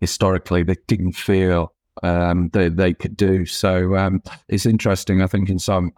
[0.00, 1.72] historically they didn't feel
[2.02, 3.46] um, they, they could do.
[3.46, 5.22] So um, it's interesting.
[5.22, 5.92] I think in some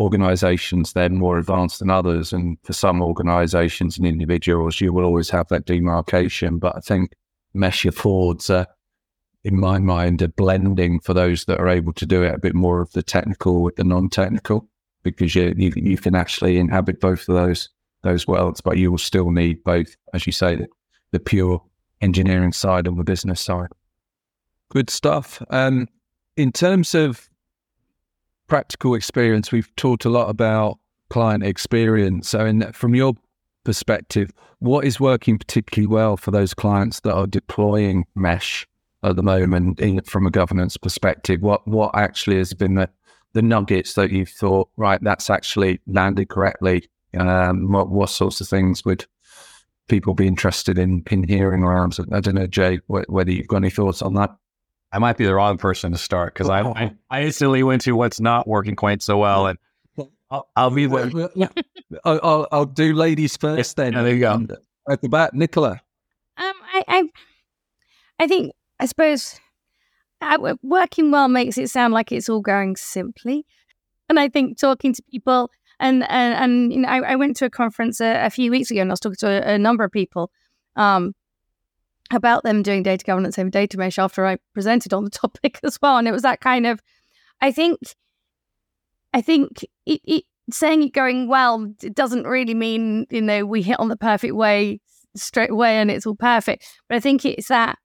[0.00, 5.28] organizations they're more advanced than others and for some organizations and individuals you will always
[5.28, 7.12] have that demarcation but i think
[7.52, 8.64] mesh affords uh,
[9.44, 12.54] in my mind a blending for those that are able to do it a bit
[12.54, 14.68] more of the technical with the non-technical
[15.02, 17.70] because you, you, you can actually inhabit both of those
[18.02, 20.66] those worlds but you will still need both as you say the,
[21.12, 21.62] the pure
[22.00, 23.68] engineering side and the business side.
[24.70, 25.42] Good stuff.
[25.50, 25.88] Um,
[26.36, 27.28] in terms of
[28.46, 30.78] practical experience, we've talked a lot about
[31.08, 32.28] client experience.
[32.28, 33.14] So, in, from your
[33.64, 34.30] perspective,
[34.60, 38.66] what is working particularly well for those clients that are deploying mesh
[39.02, 41.40] at the moment in, from a governance perspective?
[41.40, 42.88] What what actually has been the,
[43.32, 46.88] the nuggets that you've thought, right, that's actually landed correctly?
[47.18, 49.04] Um, what, what sorts of things would
[49.88, 51.98] people be interested in, in hearing around?
[52.12, 54.36] I don't know, Jay, whether you've got any thoughts on that.
[54.92, 57.92] I might be the wrong person to start because I, I, I instantly went to
[57.92, 59.58] what's not working quite so well, and
[60.30, 61.50] I'll, I'll be the
[62.04, 63.92] I'll, I'll, I'll, do ladies first then.
[63.92, 64.46] Yeah, there you go.
[64.88, 65.80] At the back, Nicola.
[66.36, 67.08] Um, I, I,
[68.18, 69.38] I think I suppose
[70.20, 73.46] uh, working well makes it sound like it's all going simply,
[74.08, 77.44] and I think talking to people and and, and you know I, I went to
[77.44, 79.84] a conference a, a, few weeks ago and I was talking to a, a number
[79.84, 80.30] of people.
[80.76, 81.14] Um,
[82.12, 85.78] about them doing data governance over data mesh after I presented on the topic as
[85.80, 85.96] well.
[85.96, 86.80] And it was that kind of,
[87.40, 87.78] I think,
[89.14, 93.62] I think it, it saying it going well it doesn't really mean you know we
[93.62, 94.80] hit on the perfect way
[95.14, 96.66] straight away and it's all perfect.
[96.88, 97.78] But I think it's that.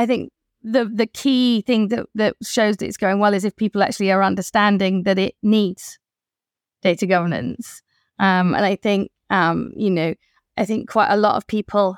[0.00, 0.32] I think
[0.62, 4.10] the the key thing that that shows that it's going well is if people actually
[4.10, 5.98] are understanding that it needs
[6.82, 7.82] data governance.
[8.18, 10.14] Um, and I think um, you know
[10.56, 11.96] I think quite a lot of people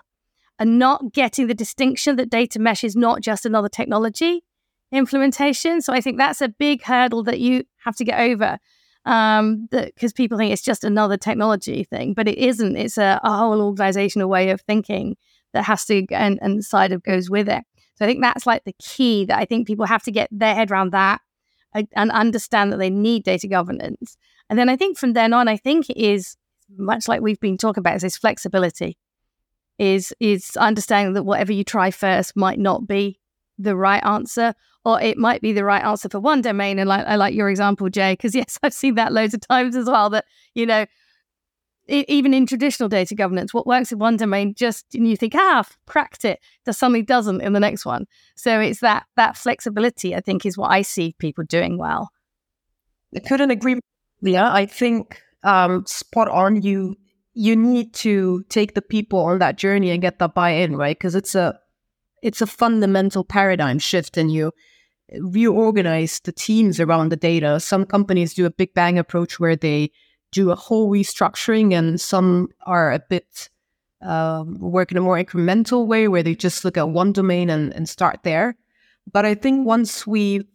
[0.58, 4.42] are not getting the distinction that data mesh is not just another technology
[4.90, 5.80] implementation.
[5.80, 8.58] So I think that's a big hurdle that you have to get over
[9.04, 13.36] um because people think it's just another technology thing but it isn't it's a, a
[13.36, 15.16] whole organizational way of thinking
[15.52, 17.64] that has to and, and the side of goes with it
[17.94, 20.54] so i think that's like the key that i think people have to get their
[20.54, 21.20] head around that
[21.74, 24.16] uh, and understand that they need data governance
[24.48, 26.36] and then i think from then on i think it is
[26.76, 28.96] much like we've been talking about is this flexibility
[29.78, 33.18] is is understanding that whatever you try first might not be
[33.58, 36.78] the right answer or it might be the right answer for one domain.
[36.78, 39.76] And like I like your example, Jay, because yes, I've seen that loads of times
[39.76, 40.10] as well.
[40.10, 40.24] That
[40.54, 40.86] you know,
[41.88, 45.58] even in traditional data governance, what works in one domain just and you think, ah,
[45.58, 48.06] I've cracked it, does suddenly doesn't in the next one.
[48.36, 52.10] So it's that that flexibility, I think, is what I see people doing well.
[53.14, 53.80] I couldn't agree.
[54.20, 56.62] Yeah, I think um, spot on.
[56.62, 56.96] You
[57.34, 60.96] you need to take the people on that journey and get that buy-in, right?
[60.96, 61.58] Because it's a
[62.22, 64.52] it's a fundamental paradigm shift, and you
[65.18, 67.58] reorganize the teams around the data.
[67.60, 69.90] Some companies do a big bang approach where they
[70.32, 73.48] do a whole restructuring, and some are a bit
[74.00, 77.72] um, work in a more incremental way where they just look at one domain and,
[77.74, 78.56] and start there.
[79.10, 80.46] But I think once we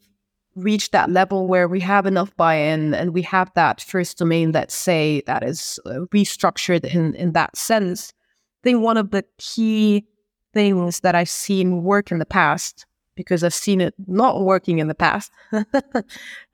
[0.56, 4.76] reach that level where we have enough buy-in and we have that first domain, let's
[4.76, 10.08] say, that is uh, restructured in, in that sense, I think one of the key
[10.54, 14.88] things that I've seen work in the past because I've seen it not working in
[14.88, 15.66] the past because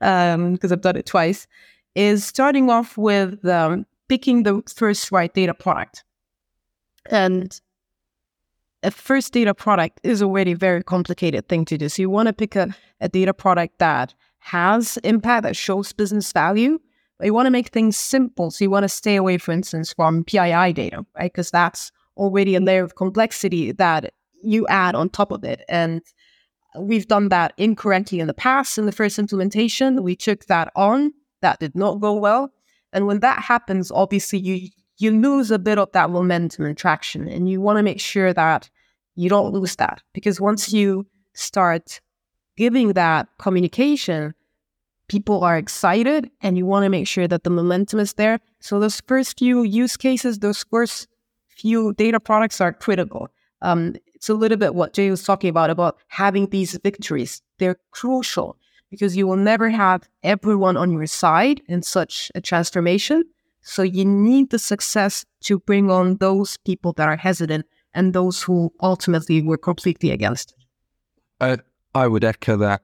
[0.00, 1.46] um, I've done it twice,
[1.94, 6.04] is starting off with um, picking the first right data product.
[7.10, 7.60] And
[8.82, 11.88] a first data product is already a very complicated thing to do.
[11.88, 16.32] So you want to pick a, a data product that has impact, that shows business
[16.32, 16.78] value,
[17.18, 18.50] but you want to make things simple.
[18.50, 21.32] So you want to stay away, for instance, from PII data, right?
[21.32, 25.62] Because that's already a layer of complexity that you add on top of it.
[25.68, 26.02] And
[26.76, 28.78] We've done that incorrectly in the past.
[28.78, 31.12] In the first implementation, we took that on.
[31.44, 32.50] That did not go well.
[32.94, 37.28] And when that happens, obviously you you lose a bit of that momentum and traction.
[37.28, 38.70] And you want to make sure that
[39.14, 40.02] you don't lose that.
[40.14, 42.00] Because once you start
[42.56, 44.34] giving that communication,
[45.08, 48.38] people are excited and you want to make sure that the momentum is there.
[48.60, 51.08] So those first few use cases, those first
[51.48, 53.28] few data products are critical.
[53.60, 57.42] Um, it's a little bit what Jay was talking about, about having these victories.
[57.58, 58.56] They're crucial
[58.94, 63.24] because you will never have everyone on your side in such a transformation.
[63.60, 68.42] So you need the success to bring on those people that are hesitant and those
[68.42, 70.58] who ultimately were completely against it.
[71.40, 71.56] Uh,
[71.94, 72.82] I would echo that,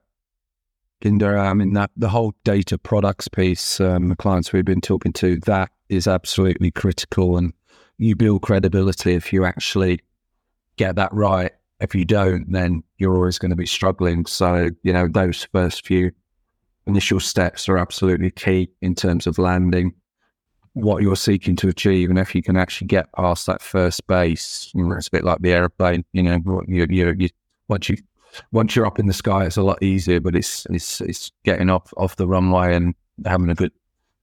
[1.00, 1.28] Kinda.
[1.38, 5.38] I mean, that the whole data products piece, um, the clients we've been talking to,
[5.46, 7.36] that is absolutely critical.
[7.36, 7.52] And
[7.96, 10.00] you build credibility if you actually
[10.76, 11.52] get that right.
[11.81, 14.26] If you don't, then you're always going to be struggling.
[14.26, 16.11] So, you know, those first few
[16.87, 19.95] initial steps are absolutely key in terms of landing
[20.74, 22.11] what you're seeking to achieve.
[22.11, 25.24] And if you can actually get past that first base, you know, it's a bit
[25.24, 27.28] like the airplane, you know, you, you, you,
[27.68, 27.97] once you,
[28.53, 31.70] once you're up in the sky, it's a lot easier, but it's, it's, it's getting
[31.70, 33.72] off, off the runway and having a good,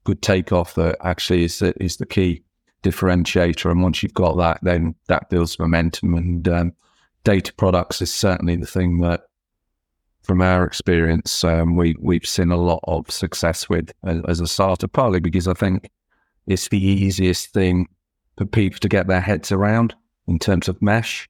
[0.05, 2.43] good takeoff that actually is, is the key
[2.84, 3.70] differentiator.
[3.70, 6.14] And once you've got that, then that builds momentum.
[6.14, 6.74] And um,
[7.24, 9.22] data products is certainly the thing that,
[10.24, 14.47] from our experience, um, we we've seen a lot of success with as, as a
[14.47, 14.88] starter.
[14.88, 15.89] Partly because I think
[16.45, 17.88] it's the easiest thing
[18.38, 19.95] for people to get their heads around
[20.28, 21.28] in terms of mesh.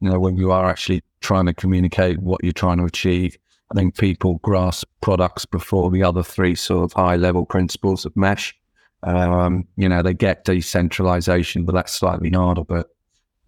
[0.00, 3.36] You know, when you are actually trying to communicate what you're trying to achieve,
[3.70, 8.16] I think people grasp products before the other three sort of high level principles of
[8.16, 8.56] mesh.
[9.02, 12.64] Um, you know, they get decentralization, but that's slightly harder.
[12.64, 12.88] But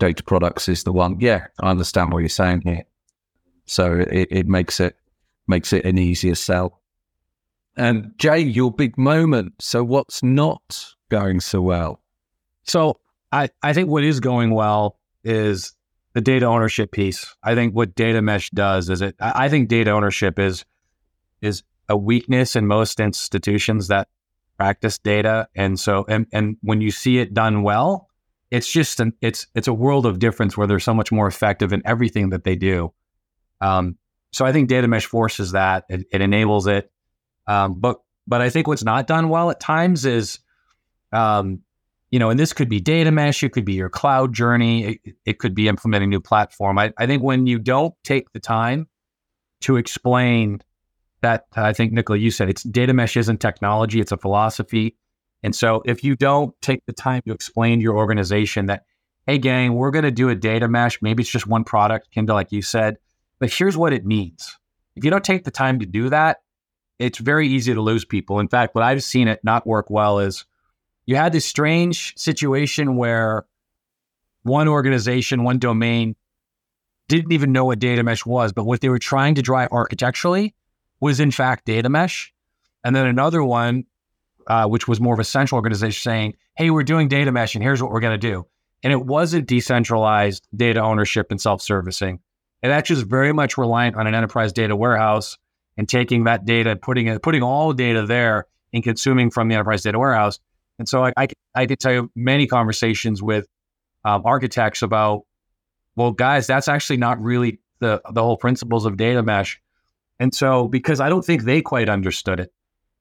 [0.01, 1.18] data products is the one.
[1.20, 2.82] Yeah, I understand what you're saying here.
[3.66, 4.96] So it, it makes it
[5.46, 6.80] makes it an easier sell.
[7.76, 9.55] And Jay, your big moment.
[9.61, 12.03] So what's not going so well?
[12.64, 12.98] So
[13.30, 15.72] I, I think what is going well is
[16.14, 17.32] the data ownership piece.
[17.44, 20.64] I think what data mesh does is it I think data ownership is
[21.40, 24.09] is a weakness in most institutions that
[24.61, 25.48] practice data.
[25.57, 28.09] And so, and, and when you see it done well,
[28.51, 31.72] it's just an, it's, it's a world of difference where they're so much more effective
[31.72, 32.92] in everything that they do.
[33.61, 33.96] Um,
[34.32, 36.90] so I think data mesh forces that it, it enables it.
[37.46, 40.38] Um, but, but I think what's not done well at times is,
[41.12, 41.61] um,
[42.11, 45.14] you know, and this could be data mesh, it could be your cloud journey, it,
[45.24, 46.78] it could be implementing new platform.
[46.78, 48.88] I, I think when you don't take the time
[49.61, 50.61] to explain
[51.22, 54.96] that I think Nicola, you said it's data mesh isn't technology; it's a philosophy.
[55.43, 58.84] And so, if you don't take the time to explain to your organization that
[59.26, 61.01] hey, gang, we're going to do a data mesh.
[61.03, 62.97] Maybe it's just one product, Kinda, like you said,
[63.38, 64.59] but here's what it means.
[64.97, 66.38] If you don't take the time to do that,
[66.99, 68.41] it's very easy to lose people.
[68.41, 70.45] In fact, what I've seen it not work well is
[71.07, 73.47] you had this strange situation where
[74.43, 76.16] one organization, one domain
[77.09, 80.55] didn't even know what data mesh was, but what they were trying to drive architecturally
[81.01, 82.32] was in fact data mesh.
[82.84, 83.84] And then another one,
[84.51, 87.62] uh, which was more of a central organization saying, hey, we're doing data mesh and
[87.62, 88.44] here's what we're going to do.
[88.82, 92.18] And it wasn't decentralized data ownership and self servicing.
[92.61, 95.38] It actually is very much reliant on an enterprise data warehouse
[95.76, 99.82] and taking that data, putting it, putting all data there and consuming from the enterprise
[99.82, 100.40] data warehouse.
[100.80, 103.46] And so I, I, I could tell you many conversations with
[104.05, 105.26] um, architects about,
[105.94, 109.61] well, guys, that's actually not really the the whole principles of data mesh.
[110.18, 112.53] And so because I don't think they quite understood it.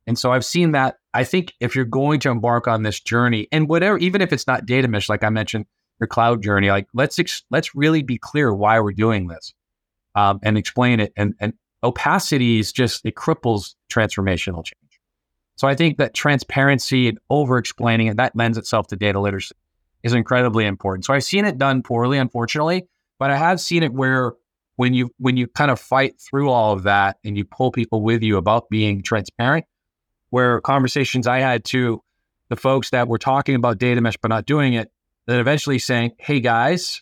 [0.09, 0.97] And so I've seen that.
[1.13, 4.47] I think if you're going to embark on this journey, and whatever, even if it's
[4.47, 5.67] not data mesh, like I mentioned,
[5.99, 9.53] your cloud journey, like let's ex- let's really be clear why we're doing this,
[10.15, 11.13] um, and explain it.
[11.15, 11.53] And and
[11.83, 14.99] opacity is just it cripples transformational change.
[15.57, 19.53] So I think that transparency and over explaining it that lends itself to data literacy
[20.01, 21.05] is incredibly important.
[21.05, 22.87] So I've seen it done poorly, unfortunately,
[23.19, 24.33] but I have seen it where
[24.75, 28.01] when you when you kind of fight through all of that and you pull people
[28.01, 29.65] with you about being transparent,
[30.29, 32.03] where conversations I had to
[32.49, 34.91] the folks that were talking about data mesh but not doing it,
[35.27, 37.01] then eventually saying, "Hey guys,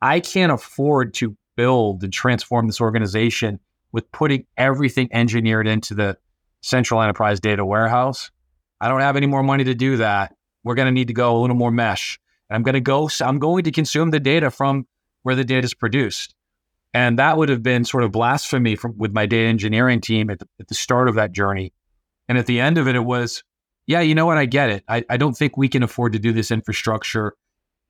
[0.00, 3.60] I can't afford to build and transform this organization
[3.92, 6.18] with putting everything engineered into the
[6.62, 8.30] central enterprise data warehouse.
[8.80, 10.34] I don't have any more money to do that.
[10.64, 12.18] We're going to need to go a little more mesh.
[12.50, 14.86] I'm going to go, I'm going to consume the data from
[15.22, 16.34] where the data is produced.
[16.92, 20.38] And that would have been sort of blasphemy from, with my data engineering team at
[20.38, 21.72] the, at the start of that journey.
[22.28, 23.42] And at the end of it, it was,
[23.86, 24.38] yeah, you know what?
[24.38, 24.84] I get it.
[24.88, 27.34] I, I don't think we can afford to do this infrastructure.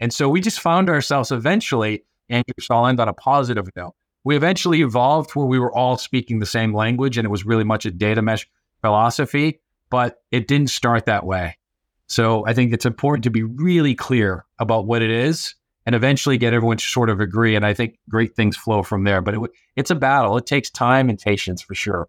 [0.00, 3.94] And so we just found ourselves eventually, and I'll end on a positive note.
[4.24, 7.64] We eventually evolved where we were all speaking the same language and it was really
[7.64, 8.48] much a data mesh
[8.80, 9.60] philosophy,
[9.90, 11.58] but it didn't start that way.
[12.06, 15.54] So I think it's important to be really clear about what it is
[15.86, 17.54] and eventually get everyone to sort of agree.
[17.54, 19.20] And I think great things flow from there.
[19.20, 19.40] But it,
[19.76, 20.36] it's a battle.
[20.36, 22.08] It takes time and patience for sure.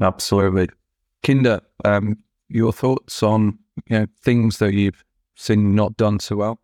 [0.00, 0.68] Absolutely.
[1.24, 2.18] Kinda, um,
[2.48, 3.58] your thoughts on
[3.88, 5.04] you know, things that you've
[5.34, 6.60] seen not done so well?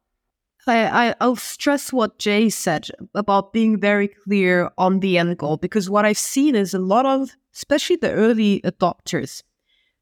[0.67, 5.57] I, I, will stress what Jay said about being very clear on the end goal
[5.57, 9.43] because what I've seen is a lot of, especially the early adopters,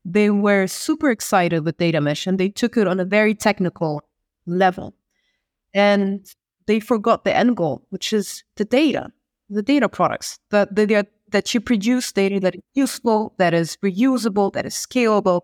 [0.05, 4.03] they were super excited with data mesh and they took it on a very technical
[4.47, 4.95] level.
[5.73, 6.27] And
[6.67, 9.13] they forgot the end goal, which is the data,
[9.49, 14.53] the data products, that, that, that you produce data that is useful, that is reusable,
[14.53, 15.43] that is scalable.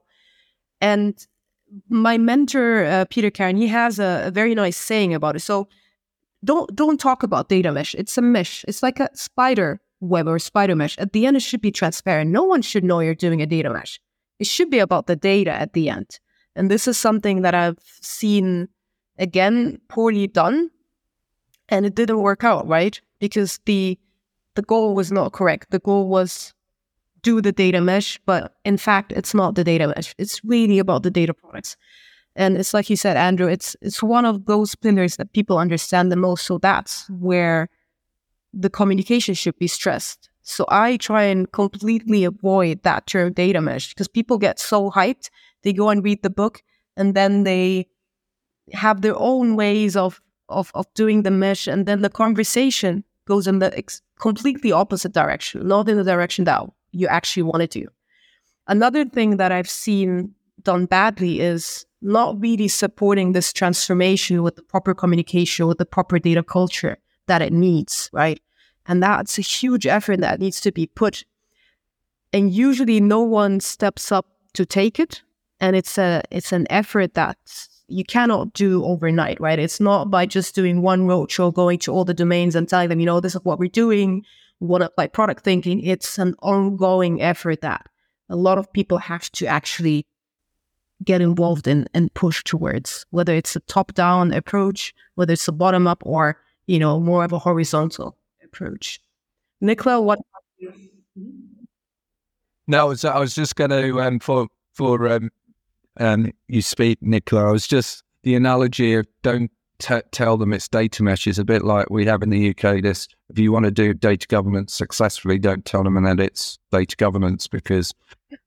[0.81, 1.15] And
[1.89, 5.41] my mentor, uh, Peter Karen, he has a, a very nice saying about it.
[5.41, 5.69] So
[6.45, 7.95] don't don't talk about data mesh.
[7.95, 8.65] It's a mesh.
[8.69, 10.99] It's like a spider web or spider mesh.
[10.99, 12.31] At the end, it should be transparent.
[12.31, 14.01] No one should know you're doing a data mesh.
[14.39, 16.19] It should be about the data at the end.
[16.57, 18.69] And this is something that I've seen
[19.19, 20.71] again poorly done.
[21.71, 23.01] And it didn't work out, right?
[23.21, 23.99] Because the
[24.55, 25.71] the goal was not correct.
[25.71, 26.55] The goal was
[27.23, 30.15] do the data mesh, but in fact it's not the data mesh.
[30.19, 31.77] It's really about the data products.
[32.37, 36.11] And it's like you said, Andrew, it's it's one of those pillars that people understand
[36.11, 36.45] the most.
[36.47, 37.69] So that's where
[38.53, 40.29] the communication should be stressed.
[40.43, 45.31] So I try and completely avoid that term data mesh because people get so hyped.
[45.63, 46.63] They go and read the book
[46.97, 47.87] and then they
[48.73, 51.67] have their own ways of, of, of doing the mesh.
[51.67, 56.45] And then the conversation goes in the ex- completely opposite direction, not in the direction
[56.45, 56.63] that
[56.93, 57.87] you actually want to.
[58.67, 64.63] Another thing that I've seen done badly is not really supporting this transformation with the
[64.63, 68.41] proper communication, with the proper data culture that it needs, right?
[68.87, 71.25] And that's a huge effort that needs to be put.
[72.33, 75.23] And usually no one steps up to take it.
[75.61, 77.39] And it's a it's an effort that
[77.95, 79.59] you cannot do overnight, right?
[79.59, 82.99] It's not by just doing one roadshow, going to all the domains and telling them,
[82.99, 84.25] you know, this is what we're doing.
[84.59, 85.81] What like product thinking.
[85.81, 87.89] It's an ongoing effort that
[88.29, 90.07] a lot of people have to actually
[91.05, 96.03] get involved in and push towards, whether it's a top-down approach, whether it's a bottom-up
[96.05, 99.01] or, you know, more of a horizontal approach.
[99.61, 100.19] Nicola, what?
[102.67, 105.31] No, I was, I was just going to um, for for um,
[105.99, 107.49] um, you speak, Nicola.
[107.49, 111.45] I was just the analogy of don't t- tell them it's data mesh is a
[111.45, 112.83] bit like we have in the UK.
[112.83, 116.97] This if you want to do data governance successfully, don't tell them that it's data
[116.97, 117.95] governance because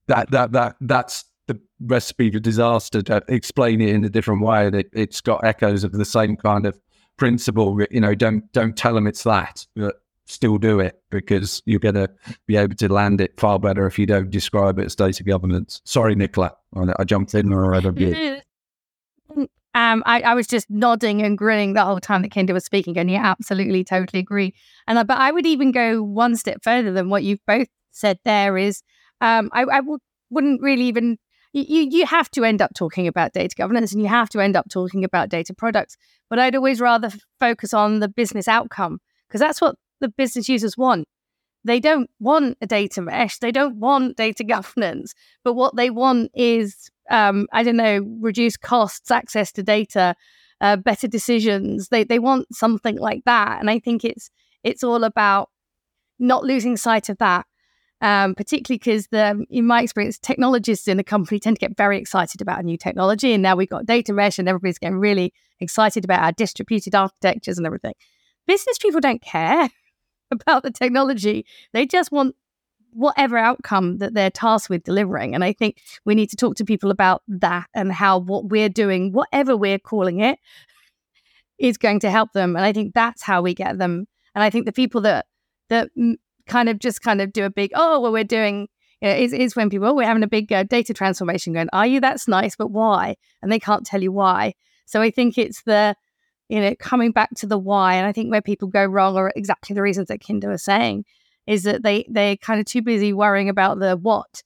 [0.08, 3.02] that that that that's the recipe for disaster.
[3.04, 6.66] To explain it in a different way, it, it's got echoes of the same kind
[6.66, 6.78] of
[7.18, 7.80] principle.
[7.92, 11.96] You know, don't don't tell them it's that, but still do it because you're going
[11.96, 12.10] to
[12.46, 15.82] be able to land it far better if you don't describe it as data governance.
[15.86, 18.42] Sorry, Nicola, I, jumped in or I.
[19.76, 22.98] Um, I, I, was just nodding and grinning the whole time that Kinda was speaking,
[22.98, 24.56] and yeah, absolutely, totally agree.
[24.88, 28.18] And I, but I would even go one step further than what you've both said.
[28.26, 28.82] There is,
[29.22, 30.00] um, I, I w-
[30.32, 31.20] wouldn't really even.
[31.54, 34.56] You you have to end up talking about data governance, and you have to end
[34.56, 35.96] up talking about data products.
[36.28, 40.78] But I'd always rather focus on the business outcome because that's what the business users
[40.78, 41.08] want.
[41.64, 43.40] They don't want a data mesh.
[43.40, 45.14] They don't want data governance.
[45.44, 50.16] But what they want is um, I don't know, reduce costs, access to data,
[50.62, 51.90] uh, better decisions.
[51.90, 54.30] They they want something like that, and I think it's
[54.64, 55.50] it's all about
[56.20, 57.46] not losing sight of that.
[58.00, 61.98] Um, particularly because the in my experience, technologists in a company tend to get very
[61.98, 65.34] excited about a new technology, and now we've got data mesh, and everybody's getting really
[65.60, 67.94] excited about our distributed architectures and everything.
[68.46, 69.70] Business people don't care
[70.32, 72.36] about the technology; they just want
[72.92, 75.36] whatever outcome that they're tasked with delivering.
[75.36, 78.70] And I think we need to talk to people about that and how what we're
[78.70, 80.40] doing, whatever we're calling it,
[81.60, 82.56] is going to help them.
[82.56, 84.08] And I think that's how we get them.
[84.34, 85.28] And I think the people that
[85.70, 85.90] that
[86.48, 88.68] kind of just kind of do a big, oh, well, we're doing
[89.02, 91.70] you know, is, is when people, oh, we're having a big uh, data transformation going,
[91.74, 92.00] are you?
[92.00, 93.16] That's nice, but why?
[93.42, 94.54] And they can't tell you why.
[94.86, 95.96] So I think it's the,
[96.50, 97.96] you know, coming back to the why.
[97.96, 101.06] And I think where people go wrong are exactly the reasons that Kinda was saying
[101.46, 104.44] is that they they're kind of too busy worrying about the what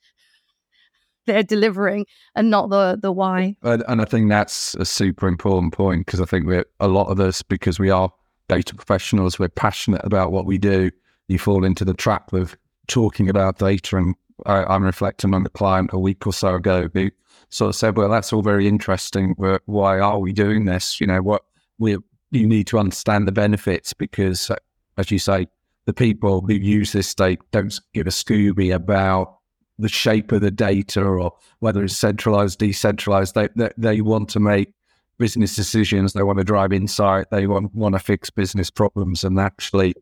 [1.26, 3.56] they're delivering and not the the why.
[3.64, 7.08] And, and I think that's a super important point because I think we're a lot
[7.08, 8.12] of us because we are
[8.48, 10.92] data professionals, we're passionate about what we do.
[11.28, 15.50] You fall into the trap of talking about data, and I, am reflecting on the
[15.50, 17.12] client a week or so ago who
[17.50, 19.36] sort of said, "Well, that's all very interesting.
[19.66, 21.00] Why are we doing this?
[21.00, 21.44] You know, what
[21.82, 21.98] we
[22.30, 24.50] you need to understand the benefits because,
[24.98, 25.48] as you say,
[25.86, 29.40] the people who use this state don't give a Scooby about
[29.78, 33.36] the shape of the data or whether it's centralized, decentralized.
[33.36, 34.72] They, they, they want to make
[35.18, 36.14] business decisions.
[36.14, 37.28] They want to drive insight.
[37.32, 39.24] They want, want to fix business problems.
[39.24, 39.94] And actually,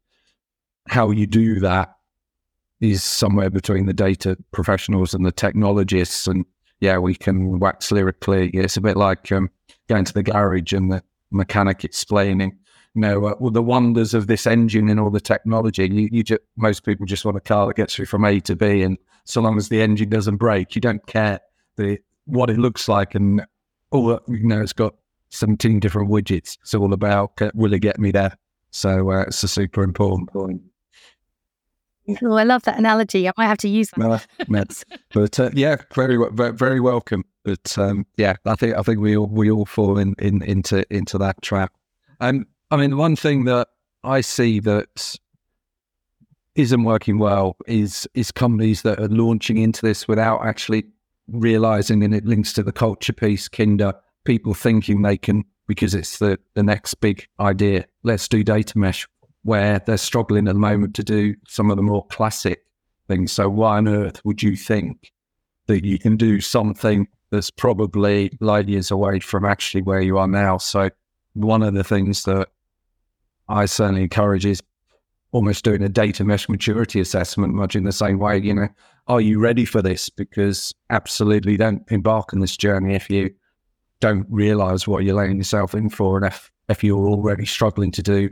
[0.88, 1.96] how you do that
[2.82, 6.28] is somewhere between the data professionals and the technologists.
[6.28, 6.46] And
[6.80, 8.50] yeah, we can wax lyrically.
[8.50, 9.50] It's a bit like um,
[9.88, 12.58] going to the garage and the mechanic explaining
[12.96, 15.88] you know, uh, well, the wonders of this engine and all the technology.
[15.88, 18.56] You, you just, most people just want a car that gets you from A to
[18.56, 21.40] B, and so long as the engine doesn't break, you don't care
[21.78, 23.46] the what it looks like and
[23.92, 24.08] all.
[24.08, 24.96] that, You know, it's got
[25.30, 26.58] seventeen different widgets.
[26.62, 28.36] It's all about uh, will it get me there.
[28.72, 30.62] So uh, it's a super important point.
[32.22, 33.28] Oh, I love that analogy.
[33.28, 34.00] I might have to use that.
[35.14, 37.26] but uh, yeah, very, very, welcome.
[37.44, 40.86] But um, yeah, I think I think we all we all fall in, in into
[40.94, 41.74] into that trap.
[42.20, 43.70] And I mean, one thing that
[44.04, 45.16] I see that
[46.56, 50.86] isn't working well is is companies that are launching into this without actually
[51.28, 53.96] realizing, and it links to the culture piece, Kinda,
[54.26, 57.86] people thinking they can because it's the, the next big idea.
[58.04, 59.08] Let's do data mesh
[59.44, 62.64] where they're struggling at the moment to do some of the more classic
[63.08, 63.32] things.
[63.32, 65.12] So why on earth would you think
[65.68, 70.28] that you can do something that's probably light years away from actually where you are
[70.28, 70.58] now?
[70.58, 70.90] So
[71.34, 72.50] one of the things that
[73.48, 74.62] I certainly encourage is
[75.32, 78.68] almost doing a data mesh maturity assessment, much in the same way, you know,
[79.08, 80.10] are you ready for this?
[80.10, 83.32] Because absolutely don't embark on this journey if you
[84.00, 86.18] don't realize what you're letting yourself in for.
[86.18, 88.30] And if, if you're already struggling to do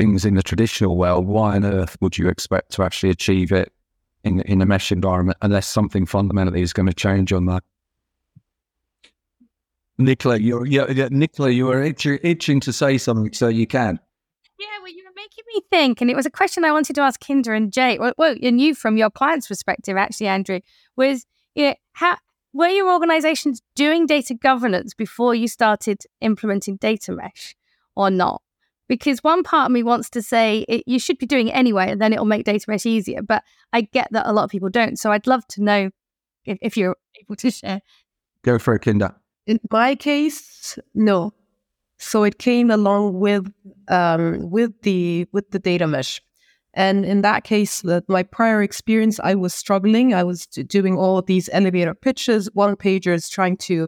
[0.00, 3.70] things in the traditional world, why on earth would you expect to actually achieve it
[4.24, 7.62] in, in a mesh environment unless something fundamentally is going to change on that?
[9.98, 14.00] Nicola, you're yeah, Nicola, you were itching, itching to say something, so you can.
[14.58, 17.02] Yeah, well, you were making me think, and it was a question I wanted to
[17.02, 17.98] ask Kinda and Jay.
[17.98, 20.60] Well, well and you from your client's perspective, actually, Andrew,
[20.96, 22.16] was you know, how
[22.54, 27.54] were your organizations doing data governance before you started implementing data mesh
[27.94, 28.40] or not?
[28.90, 31.92] Because one part of me wants to say it, you should be doing it anyway,
[31.92, 33.22] and then it'll make data mesh easier.
[33.22, 34.98] But I get that a lot of people don't.
[34.98, 35.90] So I'd love to know
[36.44, 37.82] if, if you're able to share.
[38.42, 39.14] Go for it, Kinda.
[39.46, 41.32] In my case, no.
[41.98, 43.46] So it came along with
[43.86, 46.20] um, with the with the data mesh,
[46.74, 50.14] and in that case, the, my prior experience, I was struggling.
[50.14, 53.86] I was doing all these elevator pitches, one pagers, trying to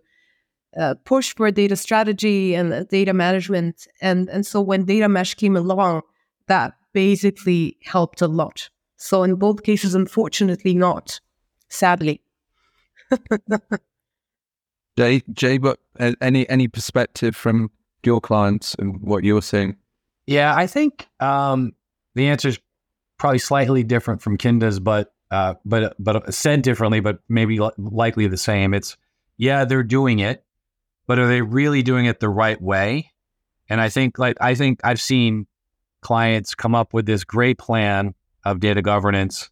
[0.79, 5.57] uh, push for data strategy and data management, and and so when data mesh came
[5.57, 6.03] along,
[6.49, 8.68] that basically helped a lot.
[8.97, 11.20] So in both cases, unfortunately, not.
[11.68, 12.23] Sadly.
[14.99, 17.70] Jay, Jay, but uh, any any perspective from
[18.05, 19.77] your clients and what you're seeing?
[20.27, 21.73] Yeah, I think um,
[22.14, 22.59] the answer is
[23.18, 28.27] probably slightly different from Kinda's, but uh, but but said differently, but maybe li- likely
[28.27, 28.75] the same.
[28.75, 28.97] It's
[29.39, 30.45] yeah, they're doing it,
[31.07, 33.11] but are they really doing it the right way?
[33.68, 35.46] And I think like I think I've seen
[36.00, 39.50] clients come up with this great plan of data governance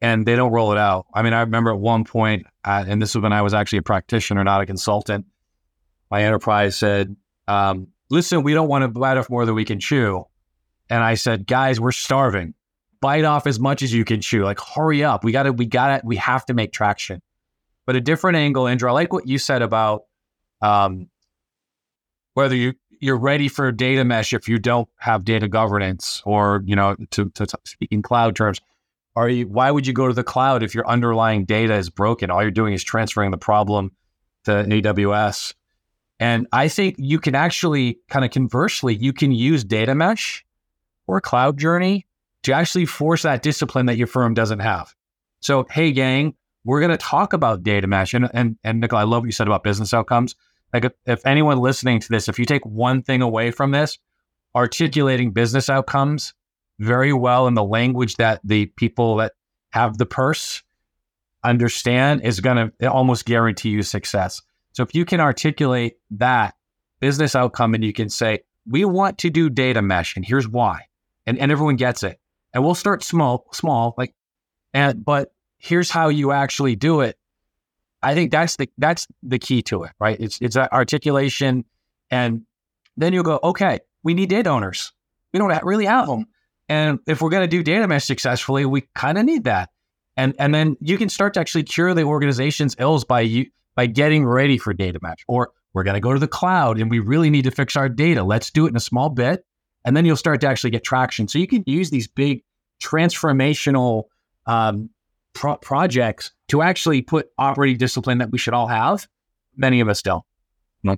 [0.00, 1.06] and they don't roll it out.
[1.14, 3.78] I mean, I remember at one point, uh, and this was when I was actually
[3.78, 5.26] a practitioner, not a consultant.
[6.10, 7.16] My enterprise said,
[7.48, 10.24] um, "Listen, we don't want to bite off more than we can chew."
[10.88, 12.54] And I said, "Guys, we're starving.
[13.00, 14.44] Bite off as much as you can chew.
[14.44, 15.24] Like, hurry up.
[15.24, 15.52] We got to.
[15.52, 16.06] We got to.
[16.06, 17.22] We have to make traction."
[17.86, 18.90] But a different angle, Indra.
[18.90, 20.04] I like what you said about
[20.62, 21.08] um,
[22.34, 26.76] whether you you're ready for data mesh if you don't have data governance, or you
[26.76, 28.60] know, to, to, speak in cloud terms,
[29.16, 29.48] are you?
[29.48, 32.30] Why would you go to the cloud if your underlying data is broken?
[32.30, 33.92] All you're doing is transferring the problem
[34.44, 35.54] to AWS.
[36.18, 40.44] And I think you can actually kind of conversely, you can use data mesh
[41.06, 42.06] or cloud journey
[42.42, 44.94] to actually force that discipline that your firm doesn't have.
[45.40, 46.34] So, hey, gang,
[46.64, 48.12] we're going to talk about data mesh.
[48.12, 50.34] And, and, and Nicole, I love what you said about business outcomes.
[50.72, 53.98] Like if, if anyone listening to this, if you take one thing away from this,
[54.54, 56.34] articulating business outcomes
[56.78, 59.32] very well in the language that the people that
[59.70, 60.62] have the purse
[61.44, 64.42] understand is going to almost guarantee you success.
[64.72, 66.54] So if you can articulate that
[67.00, 70.86] business outcome and you can say, we want to do data mesh and here's why.
[71.26, 72.18] And, and everyone gets it.
[72.52, 74.14] And we'll start small, small, like,
[74.72, 77.16] and, but here's how you actually do it.
[78.02, 80.18] I think that's the that's the key to it, right?
[80.18, 81.64] It's it's articulation,
[82.10, 82.42] and
[82.96, 84.92] then you'll go, okay, we need data owners.
[85.32, 86.26] We don't really have them,
[86.68, 89.70] and if we're going to do data mesh successfully, we kind of need that.
[90.16, 93.86] And and then you can start to actually cure the organization's ills by you by
[93.86, 95.24] getting ready for data mesh.
[95.28, 97.88] Or we're going to go to the cloud, and we really need to fix our
[97.88, 98.24] data.
[98.24, 99.44] Let's do it in a small bit,
[99.84, 101.28] and then you'll start to actually get traction.
[101.28, 102.42] So you can use these big
[102.82, 104.04] transformational
[104.46, 104.90] um,
[105.32, 109.06] pro- projects to actually put operating discipline that we should all have.
[109.56, 110.24] Many of us don't.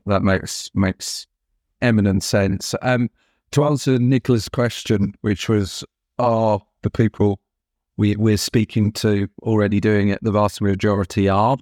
[0.06, 1.26] That makes makes
[1.80, 2.74] eminent sense.
[2.82, 3.10] Um,
[3.50, 5.84] to answer Nicola's question, which was,
[6.18, 7.40] are the people
[7.96, 10.20] we, we're speaking to already doing it?
[10.22, 11.56] The vast majority are,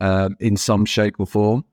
[0.00, 1.64] um, in some shape or form.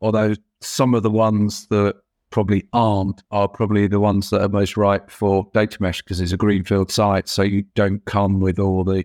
[0.00, 1.96] Although some of the ones that
[2.30, 6.32] probably aren't are probably the ones that are most ripe for data mesh because it's
[6.32, 9.04] a greenfield site, so you don't come with all the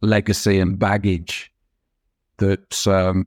[0.00, 1.52] legacy and baggage
[2.38, 3.26] that um,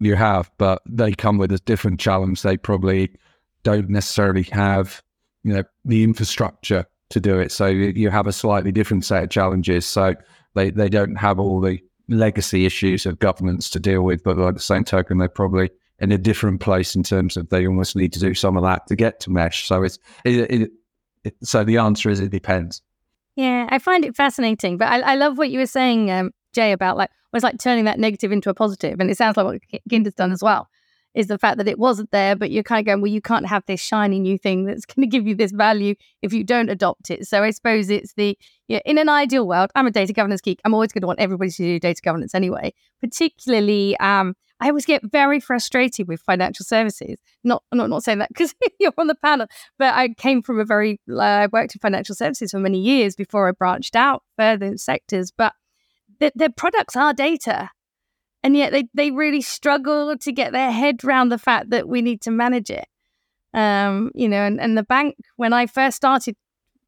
[0.00, 2.42] you have, but they come with a different challenge.
[2.42, 3.14] They probably
[3.62, 5.02] don't necessarily have,
[5.44, 7.52] you know, the infrastructure to do it.
[7.52, 9.86] So you have a slightly different set of challenges.
[9.86, 10.14] So
[10.54, 11.78] they, they don't have all the
[12.08, 16.10] legacy issues of governance to deal with, but by the same token, they're probably in
[16.10, 18.96] a different place in terms of they almost need to do some of that to
[18.96, 19.68] get to mesh.
[19.68, 20.70] So it's it, it,
[21.24, 22.82] it, so the answer is it depends.
[23.36, 24.76] Yeah, I find it fascinating.
[24.76, 27.86] But I, I love what you were saying, um, Jay, about like was like turning
[27.86, 30.68] that negative into a positive, and it sounds like what Kinda's done as well.
[31.14, 33.46] Is the fact that it wasn't there, but you're kind of going, well, you can't
[33.46, 36.70] have this shiny new thing that's going to give you this value if you don't
[36.70, 37.26] adopt it.
[37.26, 40.60] So I suppose it's the, yeah, in an ideal world, I'm a data governance geek.
[40.64, 42.72] I'm always going to want everybody to do data governance anyway.
[43.02, 47.16] Particularly, um, I always get very frustrated with financial services.
[47.42, 50.64] Not, not, not saying that because you're on the panel, but I came from a
[50.64, 54.76] very, uh, I worked in financial services for many years before I branched out further
[54.76, 55.32] sectors.
[55.36, 55.52] But
[56.20, 57.70] the, their products are data
[58.44, 62.00] and yet they, they really struggle to get their head around the fact that we
[62.00, 62.86] need to manage it.
[63.52, 66.36] Um, you know, and, and the bank, when I first started,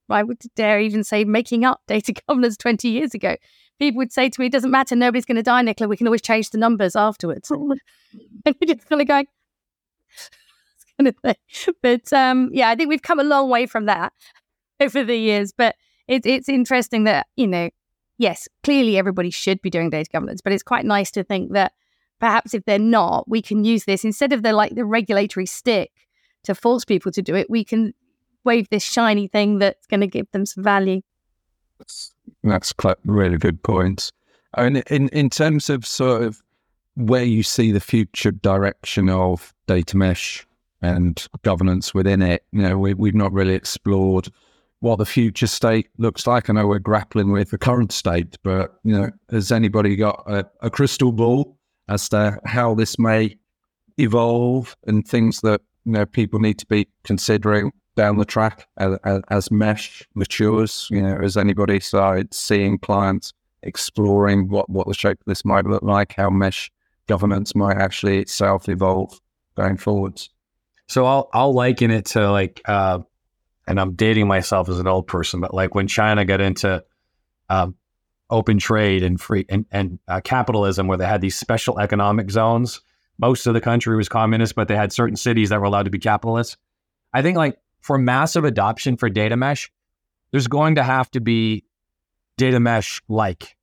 [0.09, 3.35] I would dare even say making up data governance 20 years ago,
[3.79, 6.07] people would say to me, it doesn't matter, nobody's going to die, Nicola, we can
[6.07, 7.51] always change the numbers afterwards.
[7.51, 7.81] and
[8.61, 9.27] you're just kind of going,
[10.99, 11.75] kind of thing.
[11.83, 14.13] But um, yeah, I think we've come a long way from that
[14.81, 15.53] over the years.
[15.53, 15.77] But
[16.09, 17.71] it, it's interesting that, you know,
[18.19, 21.73] yes, clearly everybody should be doing data governance, but it's quite nice to think that
[22.21, 25.91] perhaps if they're not, we can use this instead of the like the regulatory stick
[26.45, 27.51] to force people to do it.
[27.51, 27.95] We can
[28.45, 31.01] wave this shiny thing that's going to give them some value.
[31.79, 32.14] That's,
[32.51, 32.73] that's
[33.05, 34.13] really good points.
[34.57, 36.43] And in in terms of sort of
[36.95, 40.47] where you see the future direction of data mesh
[40.81, 44.29] and governance within it, you know, we, we've not really explored
[44.81, 46.49] what the future state looks like.
[46.49, 50.47] I know we're grappling with the current state, but you know, has anybody got a,
[50.61, 51.57] a crystal ball
[51.89, 53.37] as to how this may
[53.99, 58.99] evolve and things that you know people need to be considering down the track as,
[59.31, 60.89] as, mesh matures?
[60.91, 63.33] You know, as anybody started seeing clients
[63.63, 66.71] exploring what what the shape of this might look like, how mesh
[67.07, 69.21] governance might actually itself evolve
[69.57, 70.31] going forwards?
[70.89, 73.01] So I'll I'll liken it to like, uh,
[73.67, 76.85] and I'm dating myself as an old person, but like when China got into
[77.49, 77.77] um,
[78.31, 82.81] open trade and free and, and uh, capitalism, where they had these special economic zones.
[83.19, 85.91] Most of the country was communist, but they had certain cities that were allowed to
[85.91, 86.57] be capitalist.
[87.13, 89.71] I think like for massive adoption for data mesh,
[90.31, 91.65] there's going to have to be
[92.39, 93.59] data mesh like,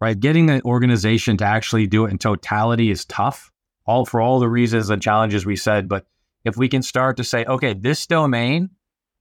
[0.00, 0.18] right?
[0.18, 3.52] Getting an organization to actually do it in totality is tough,
[3.84, 5.90] all for all the reasons and challenges we said.
[5.90, 6.06] But
[6.42, 8.70] if we can start to say, okay, this domain,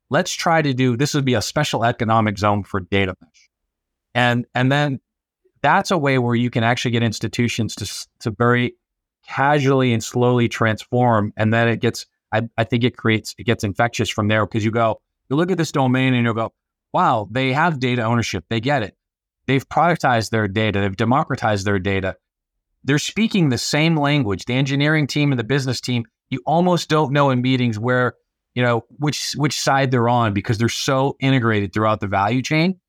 [0.10, 3.50] let's try to do this would be a special economic zone for data mesh.
[4.16, 5.02] And and then
[5.62, 8.76] that's a way where you can actually get institutions to to very
[9.28, 11.34] casually and slowly transform.
[11.36, 14.64] And then it gets, I, I think it creates, it gets infectious from there because
[14.64, 16.54] you go, you look at this domain and you'll go,
[16.94, 18.46] wow, they have data ownership.
[18.50, 18.96] They get it.
[19.48, 20.80] They've productized their data.
[20.80, 22.18] They've democratized their data.
[22.84, 24.46] They're speaking the same language.
[24.46, 28.14] The engineering team and the business team, you almost don't know in meetings where,
[28.54, 32.80] you know, which which side they're on because they're so integrated throughout the value chain.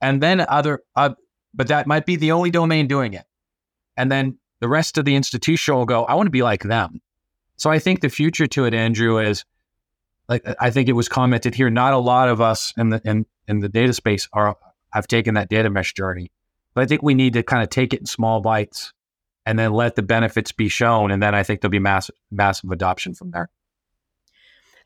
[0.00, 1.14] And then other, uh,
[1.54, 3.24] but that might be the only domain doing it.
[3.96, 7.00] And then the rest of the institution will go, I want to be like them.
[7.56, 9.44] So I think the future to it, Andrew, is
[10.28, 11.70] like I think it was commented here.
[11.70, 14.56] Not a lot of us in the in, in the data space are
[14.92, 16.30] have taken that data mesh journey,
[16.74, 18.92] but I think we need to kind of take it in small bites
[19.44, 22.70] and then let the benefits be shown, and then I think there'll be massive massive
[22.70, 23.48] adoption from there.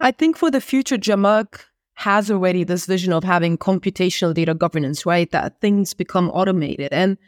[0.00, 1.64] I think for the future, Zhamak
[1.94, 5.30] has already this vision of having computational data governance, right?
[5.32, 7.18] That things become automated and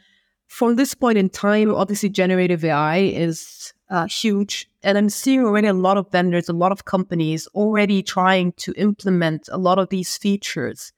[0.47, 4.69] from this point in time, obviously, generative AI is uh, huge.
[4.83, 8.73] And I'm seeing already a lot of vendors, a lot of companies already trying to
[8.77, 10.91] implement a lot of these features.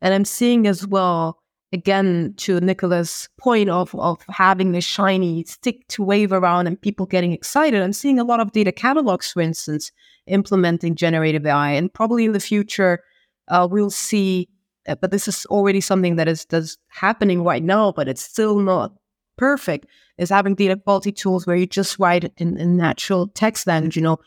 [0.00, 1.38] And I'm seeing as well,
[1.72, 7.06] again, to Nicola's point of, of having the shiny stick to wave around and people
[7.06, 7.82] getting excited.
[7.82, 9.92] I'm seeing a lot of data catalogs, for instance,
[10.26, 11.72] implementing generative AI.
[11.72, 13.00] And probably in the future,
[13.48, 14.48] uh, we'll see
[14.88, 18.58] Uh, but this is already something that is that's happening right now, but it's still
[18.58, 18.92] not
[19.36, 19.86] perfect.
[20.16, 23.96] Is having data quality tools where you just write in, in natural text language.
[23.96, 24.18] You know,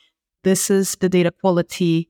[0.43, 2.09] this is the data quality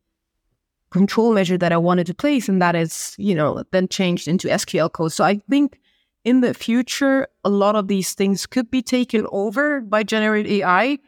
[0.91, 4.49] control measure that I wanted to place, and that is you know then changed into
[4.49, 5.14] SQL code.
[5.14, 5.80] So I think
[6.24, 10.99] in the future, a lot of these things could be taken over by generative AI.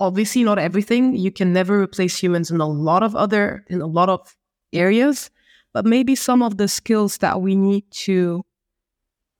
[0.00, 1.14] Obviously, not everything.
[1.16, 4.34] You can never replace humans in a lot of other in a lot of
[4.72, 5.30] areas
[5.74, 8.46] but maybe some of the skills that we need to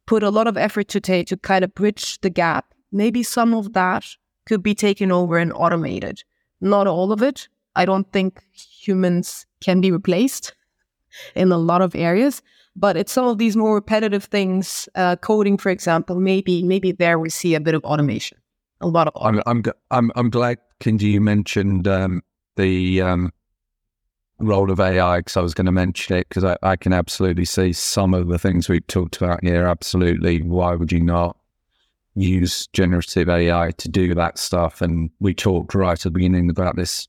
[0.06, 3.54] put a lot of effort to take to kind of bridge the gap, maybe some
[3.54, 4.04] of that
[4.44, 6.22] could be taken over and automated.
[6.60, 7.48] Not all of it.
[7.76, 10.54] I don't think humans can be replaced
[11.34, 12.42] in a lot of areas,
[12.76, 16.20] but it's some of these more repetitive things, uh, coding, for example.
[16.20, 18.38] Maybe maybe there we see a bit of automation.
[18.80, 19.14] A lot of.
[19.14, 19.44] Automation.
[19.46, 22.22] I'm I'm I'm I'm glad, Kinda, you mentioned um,
[22.56, 23.32] the um,
[24.38, 27.44] role of AI because I was going to mention it because I, I, can absolutely
[27.44, 29.66] see some of the things we've talked about here.
[29.66, 30.42] Absolutely.
[30.42, 31.36] Why would you not
[32.16, 34.82] use generative AI to do that stuff?
[34.82, 37.08] And we talked right at the beginning about this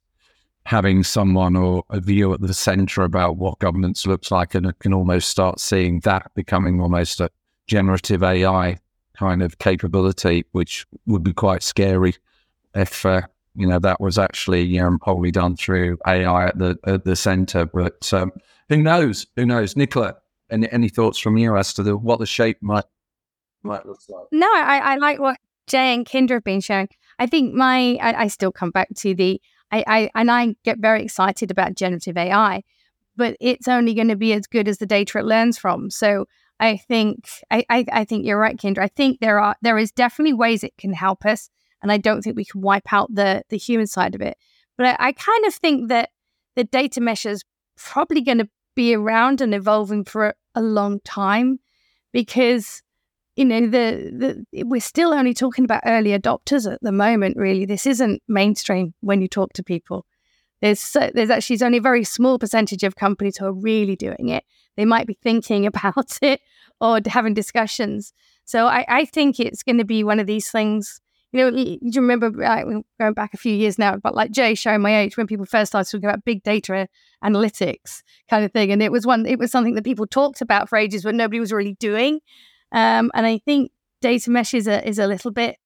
[0.65, 4.93] having someone or a view at the center about what governance looks like and can
[4.93, 7.29] almost start seeing that becoming almost a
[7.67, 8.79] generative AI
[9.15, 12.15] kind of capability, which would be quite scary
[12.73, 13.21] if uh,
[13.55, 17.65] you know that was actually um, wholly done through AI at the at the center.
[17.65, 18.31] But um,
[18.69, 19.25] who knows?
[19.35, 19.75] Who knows?
[19.75, 20.15] Nicola,
[20.49, 22.85] any any thoughts from you as to the, what the shape might
[23.63, 24.25] might look like?
[24.31, 25.37] No, I, I like what
[25.67, 26.89] Jay and Kinda have been sharing.
[27.19, 29.41] I think my I, I still come back to the
[29.71, 32.63] I, I and I get very excited about generative AI,
[33.15, 35.89] but it's only going to be as good as the data it learns from.
[35.89, 36.25] So
[36.59, 38.81] I think I, I, I think you're right, Kinda.
[38.81, 41.49] I think there are there is definitely ways it can help us
[41.85, 44.39] and I don't think we can wipe out the the human side of it.
[44.75, 46.09] But I, I kind of think that
[46.55, 47.43] the data mesh is
[47.77, 51.59] probably going to be around and evolving for a, long time
[52.11, 52.81] because
[53.35, 57.65] you know the, the we're still only talking about early adopters at the moment really.
[57.65, 60.07] This isn't mainstream when you talk to people.
[60.63, 64.29] There's so, there's actually only a very small percentage of companies who are really doing
[64.29, 64.43] it.
[64.75, 66.41] They might be thinking about it
[66.81, 68.11] or having discussions.
[68.43, 70.99] So I, I think it's going to be one of these things
[71.35, 75.01] you know, you, remember going back a few years now, but like Jay showing my
[75.01, 76.87] age when people first started talking about big data
[77.21, 80.69] analytics kind of thing, and it was one, it was something that people talked about
[80.69, 82.21] for ages, but nobody was really doing.
[82.71, 85.57] Um, and I think data mesh is a is a little bit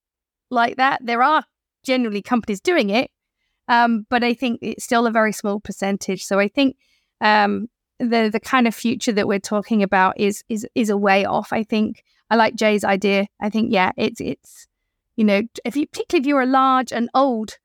[0.50, 1.06] like that.
[1.06, 1.44] There are
[1.84, 3.12] generally companies doing it,
[3.68, 6.24] um, but I think it's still a very small percentage.
[6.24, 6.78] So I think
[7.20, 7.68] um,
[8.00, 11.52] the the kind of future that we're talking about is is is a way off.
[11.52, 13.28] I think I like Jay's idea.
[13.40, 14.66] I think yeah, it's it's
[15.20, 17.58] you know, if you particularly if you're a large and old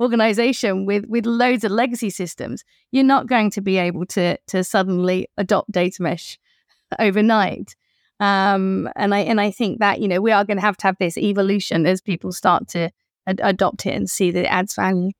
[0.00, 4.62] organization with with loads of legacy systems, you're not going to be able to to
[4.62, 6.38] suddenly adopt data mesh
[6.98, 7.74] overnight.
[8.20, 10.88] Um, and I and I think that you know we are going to have to
[10.88, 12.90] have this evolution as people start to
[13.26, 15.12] ad- adopt it and see that it adds value.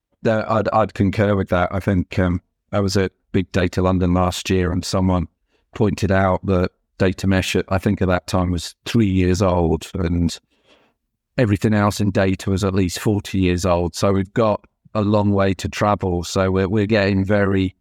[0.47, 1.73] I'd, I'd concur with that.
[1.73, 5.27] I think um, I was at Big Data London last year, and someone
[5.73, 10.39] pointed out that data mesh, I think at that time was three years old, and
[11.37, 13.95] everything else in data was at least 40 years old.
[13.95, 16.23] So we've got a long way to travel.
[16.23, 17.75] So we're, we're getting very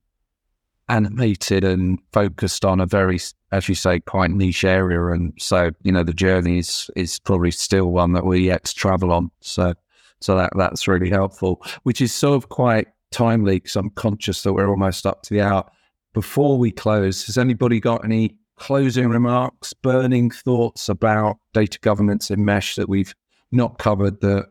[0.89, 3.19] animated and focused on a very,
[3.53, 5.07] as you say, quite niche area.
[5.07, 8.75] And so, you know, the journey is, is probably still one that we're yet to
[8.75, 9.31] travel on.
[9.41, 9.75] So,
[10.21, 14.53] so that, that's really helpful, which is sort of quite timely because I'm conscious that
[14.53, 15.65] we're almost up to the hour.
[16.13, 22.45] Before we close, has anybody got any closing remarks, burning thoughts about data governance in
[22.45, 23.15] Mesh that we've
[23.53, 24.47] not covered that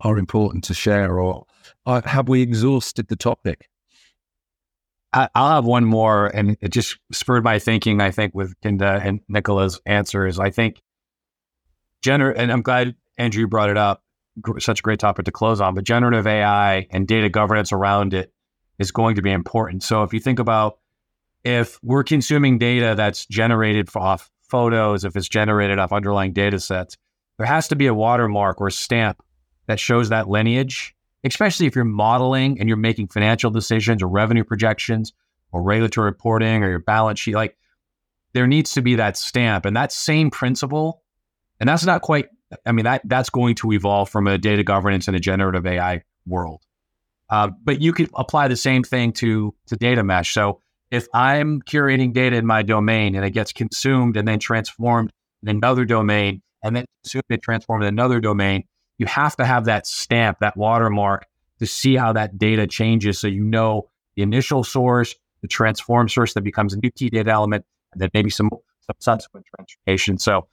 [0.00, 1.46] are important to share, or
[1.86, 3.68] uh, have we exhausted the topic?
[5.12, 8.00] I, will have one more, and it just spurred my thinking.
[8.00, 10.82] I think with Kinda and Nicola's answers, I think
[12.04, 14.02] gener and I'm glad Andrew brought it up.
[14.58, 18.32] Such a great topic to close on, but generative AI and data governance around it
[18.78, 19.82] is going to be important.
[19.82, 20.78] So if you think about
[21.42, 26.96] if we're consuming data that's generated off photos, if it's generated off underlying data sets,
[27.38, 29.22] there has to be a watermark or a stamp
[29.66, 34.44] that shows that lineage especially if you're modeling and you're making financial decisions or revenue
[34.44, 35.12] projections
[35.52, 37.34] or regulatory reporting or your balance sheet.
[37.34, 37.56] Like
[38.34, 41.02] there needs to be that stamp and that same principle.
[41.60, 42.28] And that's not quite,
[42.64, 46.02] I mean, that that's going to evolve from a data governance and a generative AI
[46.26, 46.62] world.
[47.30, 50.32] Uh, but you could apply the same thing to, to data mesh.
[50.32, 50.60] So
[50.90, 55.10] if I'm curating data in my domain and it gets consumed and then transformed
[55.42, 58.64] in another domain and then consumed and transformed in another domain,
[58.98, 61.26] you have to have that stamp, that watermark
[61.58, 63.18] to see how that data changes.
[63.18, 67.30] So you know the initial source, the transform source that becomes a new key data
[67.30, 68.50] element, and then maybe some,
[68.80, 70.18] some subsequent transformation.
[70.18, 70.48] So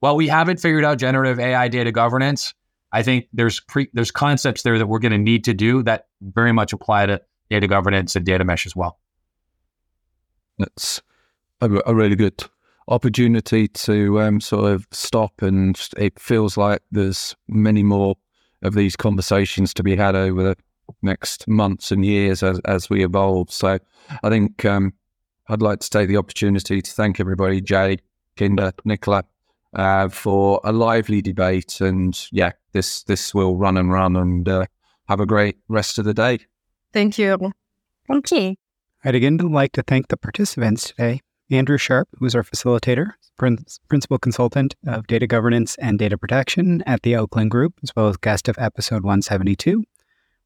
[0.00, 2.54] while we haven't figured out generative AI data governance,
[2.92, 6.06] I think there's pre, there's concepts there that we're going to need to do that
[6.20, 8.98] very much apply to data governance and data mesh as well.
[10.58, 11.02] That's
[11.60, 12.42] a really good
[12.88, 18.16] opportunity to um, sort of stop, and it feels like there's many more
[18.62, 20.56] of these conversations to be had over the
[21.02, 23.50] next months and years as, as we evolve.
[23.52, 23.78] So
[24.22, 24.92] I think um,
[25.48, 27.98] I'd like to take the opportunity to thank everybody, Jay,
[28.36, 29.24] Kinda, Nicola,
[29.74, 31.80] uh, for a lively debate.
[31.80, 34.16] And yeah, this this will run and run.
[34.16, 34.66] And uh,
[35.08, 36.38] have a great rest of the day.
[36.92, 37.52] Thank you.
[38.08, 38.56] Thank you.
[39.04, 41.20] I'd again like to thank the participants today.
[41.50, 47.14] Andrew Sharp, who's our facilitator, principal consultant of data governance and data protection at the
[47.14, 49.84] Oakland Group, as well as guest of episode 172.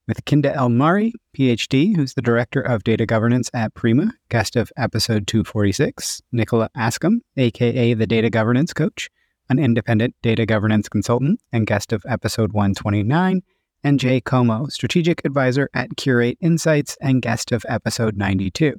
[0.06, 4.72] With Kinda El Maarry, PhD, who's the director of data governance at Prima, guest of
[4.76, 6.20] episode 246.
[6.32, 9.08] Nicola Askham, aka the data governance coach,
[9.48, 13.42] an independent data governance consultant, and guest of episode 129.
[13.82, 18.74] And Jay Como, strategic advisor at Curate Insights and guest of episode 92.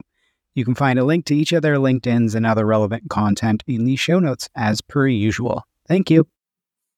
[0.53, 3.85] You can find a link to each of their LinkedIn's and other relevant content in
[3.85, 5.63] the show notes as per usual.
[5.87, 6.27] Thank you.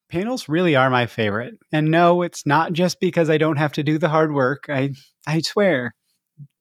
[0.10, 1.56] Panels really are my favorite.
[1.72, 4.66] And no, it's not just because I don't have to do the hard work.
[4.70, 4.92] I
[5.26, 5.94] I swear.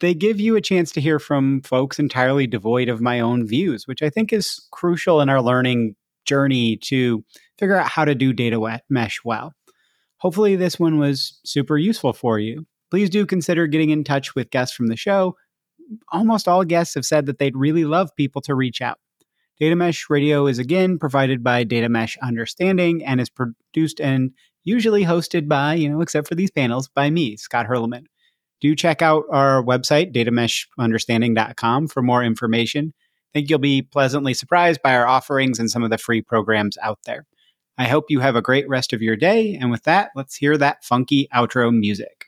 [0.01, 3.87] They give you a chance to hear from folks entirely devoid of my own views,
[3.87, 5.97] which I think is crucial in our learning
[6.27, 7.25] journey to
[7.59, 9.53] figure out how to do data mesh well.
[10.19, 12.67] Hopefully, this one was super useful for you.
[12.91, 15.37] Please do consider getting in touch with guests from the show
[16.11, 18.99] almost all guests have said that they'd really love people to reach out.
[19.59, 24.33] Data Mesh Radio is again provided by Data Mesh Understanding and is produced and
[24.65, 28.05] usually hosted by, you know, except for these panels, by me, Scott Hirleman.
[28.61, 32.93] Do check out our website, datameshunderstanding.com, for more information.
[32.97, 36.79] I think you'll be pleasantly surprised by our offerings and some of the free programs
[36.83, 37.27] out there.
[37.79, 39.55] I hope you have a great rest of your day.
[39.61, 42.27] And with that, let's hear that funky outro music.